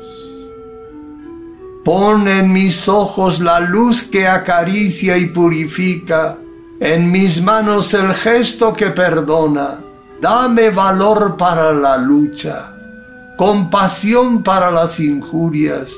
Pon 1.85 2.27
en 2.27 2.53
mis 2.53 2.89
ojos 2.89 3.39
la 3.41 3.61
luz 3.61 4.03
que 4.03 4.27
acaricia 4.27 5.17
y 5.17 5.27
purifica, 5.27 6.39
en 6.81 7.13
mis 7.13 7.41
manos 7.41 7.95
el 7.95 8.13
gesto 8.15 8.73
que 8.73 8.87
perdona 8.87 9.84
Dame 10.25 10.71
valor 10.71 11.37
para 11.37 11.75
la 11.75 11.99
lucha, 11.99 12.73
compasión 13.37 14.43
para 14.43 14.71
las 14.71 14.99
injurias 14.99 15.89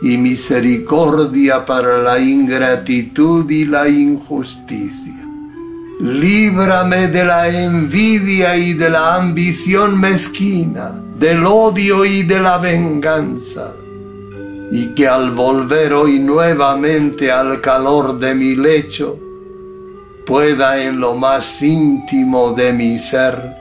y 0.00 0.16
misericordia 0.18 1.66
para 1.66 1.98
la 1.98 2.20
ingratitud 2.20 3.50
y 3.50 3.64
la 3.64 3.88
injusticia. 3.88 5.20
Líbrame 5.98 7.08
de 7.08 7.24
la 7.24 7.48
envidia 7.48 8.56
y 8.56 8.72
de 8.74 8.88
la 8.88 9.16
ambición 9.16 9.98
mezquina, 9.98 11.02
del 11.18 11.44
odio 11.44 12.04
y 12.04 12.22
de 12.22 12.38
la 12.38 12.58
venganza, 12.58 13.72
y 14.70 14.94
que 14.94 15.08
al 15.08 15.32
volver 15.32 15.92
hoy 15.92 16.20
nuevamente 16.20 17.32
al 17.32 17.60
calor 17.60 18.20
de 18.20 18.32
mi 18.32 18.54
lecho, 18.54 19.25
pueda 20.26 20.82
en 20.82 21.00
lo 21.00 21.14
más 21.14 21.62
íntimo 21.62 22.52
de 22.52 22.72
mi 22.72 22.98
ser 22.98 23.56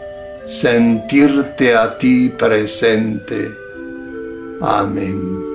sentirte 0.45 1.75
a 1.75 1.97
ti 1.97 2.29
presente. 2.29 3.55
Amén. 4.61 5.54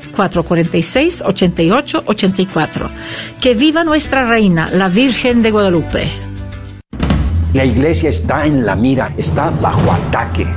446-8884. 0.29 2.89
Que 3.39 3.53
viva 3.53 3.83
nuestra 3.83 4.27
reina, 4.27 4.69
la 4.71 4.87
Virgen 4.87 5.41
de 5.41 5.51
Guadalupe. 5.51 6.09
La 7.53 7.65
iglesia 7.65 8.09
está 8.09 8.45
en 8.45 8.65
la 8.65 8.75
mira, 8.75 9.13
está 9.17 9.49
bajo 9.49 9.91
ataque. 9.91 10.47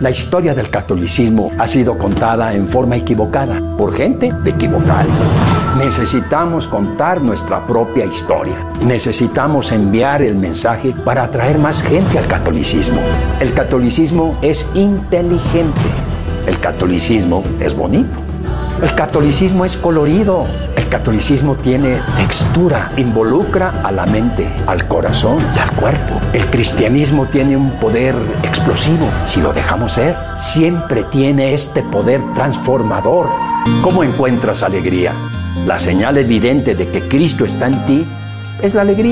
La 0.00 0.10
historia 0.10 0.54
del 0.54 0.68
catolicismo 0.68 1.50
ha 1.58 1.66
sido 1.66 1.96
contada 1.96 2.52
en 2.52 2.68
forma 2.68 2.96
equivocada 2.96 3.62
por 3.78 3.96
gente 3.96 4.30
equivocada. 4.44 5.06
Necesitamos 5.78 6.68
contar 6.68 7.22
nuestra 7.22 7.64
propia 7.64 8.04
historia. 8.04 8.56
Necesitamos 8.84 9.72
enviar 9.72 10.20
el 10.20 10.34
mensaje 10.34 10.92
para 11.04 11.24
atraer 11.24 11.58
más 11.58 11.82
gente 11.82 12.18
al 12.18 12.26
catolicismo. 12.26 13.00
El 13.40 13.54
catolicismo 13.54 14.38
es 14.42 14.66
inteligente. 14.74 15.80
El 16.46 16.60
catolicismo 16.60 17.42
es 17.58 17.74
bonito. 17.74 18.25
El 18.82 18.94
catolicismo 18.94 19.64
es 19.64 19.76
colorido, 19.76 20.46
el 20.76 20.88
catolicismo 20.88 21.54
tiene 21.54 21.98
textura, 22.18 22.90
involucra 22.98 23.72
a 23.82 23.90
la 23.90 24.04
mente, 24.04 24.46
al 24.66 24.86
corazón 24.86 25.38
y 25.56 25.58
al 25.58 25.70
cuerpo. 25.72 26.20
El 26.34 26.44
cristianismo 26.46 27.24
tiene 27.24 27.56
un 27.56 27.70
poder 27.80 28.14
explosivo, 28.42 29.08
si 29.24 29.40
lo 29.40 29.54
dejamos 29.54 29.92
ser, 29.92 30.14
siempre 30.38 31.04
tiene 31.04 31.54
este 31.54 31.82
poder 31.82 32.22
transformador. 32.34 33.28
¿Cómo 33.82 34.04
encuentras 34.04 34.62
alegría? 34.62 35.14
La 35.64 35.78
señal 35.78 36.18
evidente 36.18 36.74
de 36.74 36.90
que 36.90 37.08
Cristo 37.08 37.46
está 37.46 37.68
en 37.68 37.86
ti 37.86 38.06
es 38.62 38.74
la 38.74 38.82
alegría. 38.82 39.04